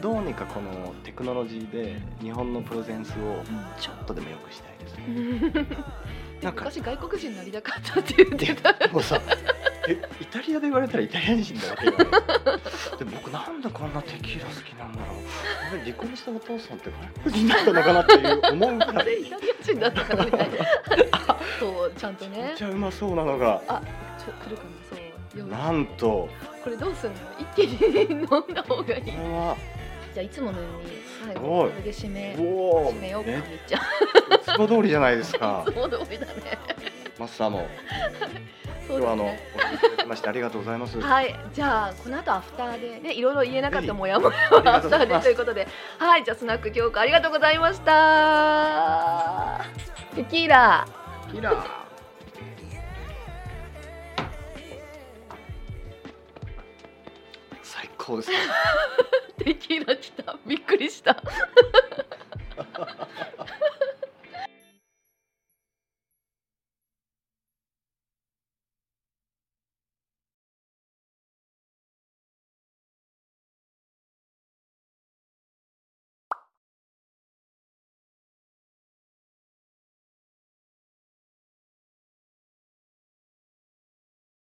[0.00, 3.44] どうにかこのテクノロジーで日本のプレゼンスを
[3.78, 5.66] ちょっとでも良くしたいですね。
[6.42, 6.64] なんか。
[6.64, 8.72] 昔外国人になりたかったって言ってた。
[8.92, 9.20] もうさ
[9.88, 11.92] えイタリアで言われたらイタリア人だわけよ
[12.98, 15.78] でも僕なんでこんなテキーラ好きなんだろう。
[15.80, 19.06] 離婚したお父さんって外国人だったのかなっていう思うぐあらい。
[19.06, 20.56] れイタリア人だったかなみたいな。
[21.58, 23.62] そうちゃんとめねっちゃうまそうなのが。
[23.66, 23.82] あ
[24.18, 24.70] ちょ来るかな。
[24.90, 25.38] そう。
[25.38, 26.28] よなんと。
[26.62, 27.16] これどうすんの？
[27.38, 29.02] 一気に飲んだ方がいい。
[29.02, 29.56] これは
[30.12, 33.84] じゃあいつものように最後これで締め締めようかみっめちゃんい
[34.42, 35.64] つも通りじゃないですか。
[35.68, 36.32] いつも通りだね
[37.18, 37.66] マスターも。
[38.88, 39.36] そ今日はあの
[40.08, 41.00] ましてありがとうございます。
[41.00, 45.68] はいじゃあこの後アフターでねいろいろ言えなかったもやもやアフターでということで。
[45.98, 49.64] はいじゃあスナック京子ありがとうございました。
[50.16, 50.86] テキーラ。
[51.32, 51.89] キラ
[58.04, 58.36] そですか？
[59.44, 60.36] テキーラ来た。
[60.46, 61.16] びっくりした。